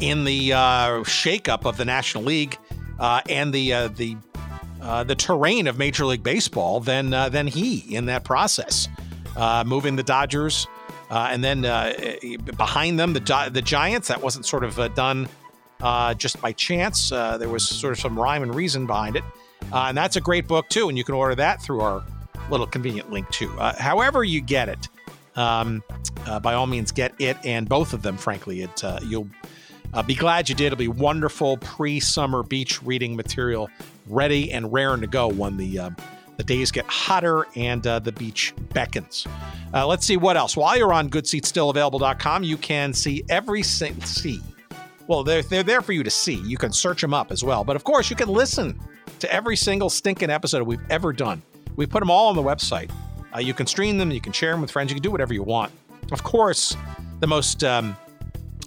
[0.02, 2.58] in the shakeup of the National League
[3.00, 4.18] uh, and the uh, the
[4.84, 8.90] uh, the terrain of Major League Baseball than uh, than he in that process,
[9.38, 10.68] uh, moving the Dodgers.
[11.10, 11.94] Uh, and then uh,
[12.58, 14.10] behind them, the the Giants.
[14.10, 15.30] That wasn't sort of done
[16.18, 17.10] just by chance.
[17.10, 19.24] there was sort of some rhyme and reason behind it,
[19.72, 20.90] and that's a great book too.
[20.90, 22.04] And you can order that through our
[22.50, 23.50] little convenient link too.
[23.78, 24.90] however you get it,
[25.36, 25.84] um,
[26.42, 28.18] by all means, get it and both of them.
[28.18, 29.30] Frankly, it you'll
[29.94, 30.68] uh, be glad you did.
[30.68, 33.70] It'll be wonderful pre-summer beach reading material,
[34.08, 35.90] ready and raring to go when the uh,
[36.38, 39.28] the days get hotter and uh, the beach beckons.
[39.74, 40.58] Uh, let's see what else.
[40.58, 44.42] While you're on GoodSeatsStillAvailable.com, you can see every single see.
[45.08, 46.36] Well, they're they're there for you to see.
[46.36, 48.80] You can search them up as well, but of course, you can listen
[49.20, 51.42] to every single stinking episode we've ever done.
[51.76, 52.92] We put them all on the website.
[53.36, 54.12] Uh, you can stream them.
[54.12, 54.92] You can share them with friends.
[54.92, 55.72] You can do whatever you want.
[56.12, 56.76] Of course,
[57.20, 57.96] the most um,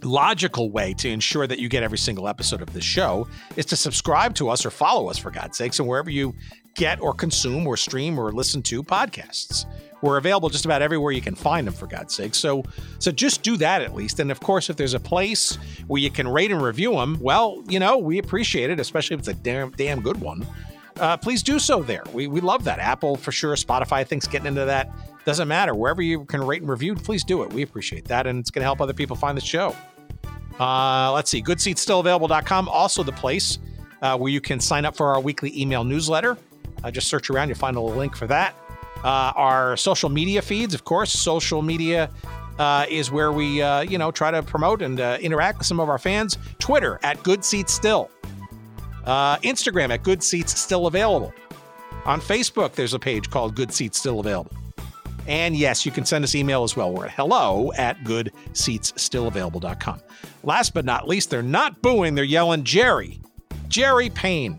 [0.05, 3.77] logical way to ensure that you get every single episode of this show is to
[3.77, 6.35] subscribe to us or follow us, for God's sakes, and wherever you
[6.75, 9.65] get or consume or stream or listen to podcasts.
[10.03, 12.35] We're available just about everywhere you can find them, for God's sake.
[12.35, 12.65] So,
[12.99, 14.21] so just do that at least.
[14.21, 15.57] And of course, if there's a place
[15.87, 19.21] where you can rate and review them, well, you know, we appreciate it, especially if
[19.21, 20.47] it's a damn, damn good one.
[21.01, 22.05] Uh, please do so there.
[22.13, 22.79] We, we love that.
[22.79, 23.55] Apple for sure.
[23.55, 24.91] Spotify, think's getting into that.
[25.27, 25.75] Doesn't matter.
[25.75, 27.53] Wherever you can rate and review, please do it.
[27.53, 28.29] We appreciate that.
[28.29, 29.75] And it's going to help other people find the show.
[30.61, 33.59] Uh, let's see, goodseatsstillavailable.com, also the place
[34.03, 36.39] uh, where you can sign up for our weekly email newsletter.
[36.85, 38.55] Uh, just search around, you'll find a link for that.
[39.03, 42.09] Uh, our social media feeds, of course, social media
[42.61, 45.89] uh, is where we, uh, you know, try to promote and interact with some of
[45.89, 46.39] our fans.
[46.61, 48.11] Twitter at Good Seats Still,
[49.05, 51.35] Instagram at Good Seats Still Available.
[52.05, 54.53] On Facebook, there's a page called Good Seats Still Available.
[55.27, 56.93] And yes, you can send us email as well.
[56.93, 60.01] We're at hello at goodseatsstillavailable.com.
[60.43, 63.21] Last but not least, they're not booing, they're yelling Jerry.
[63.69, 64.59] Jerry Payne.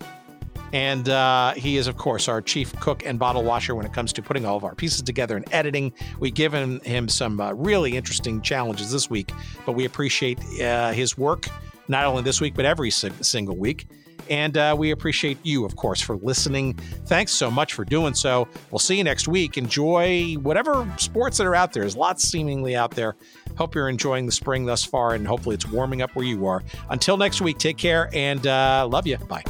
[0.74, 4.12] And uh, he is, of course, our chief cook and bottle washer when it comes
[4.14, 5.94] to putting all of our pieces together and editing.
[6.20, 9.32] We've given him some uh, really interesting challenges this week,
[9.66, 11.48] but we appreciate uh, his work
[11.88, 13.88] not only this week, but every single week.
[14.30, 16.74] And uh, we appreciate you, of course, for listening.
[17.06, 18.48] Thanks so much for doing so.
[18.72, 19.58] We'll see you next week.
[19.58, 21.84] Enjoy whatever sports that are out there.
[21.84, 23.16] There's lots seemingly out there.
[23.58, 26.64] Hope you're enjoying the spring thus far, and hopefully it's warming up where you are.
[26.90, 29.18] Until next week, take care and uh, love you.
[29.18, 29.44] Bye.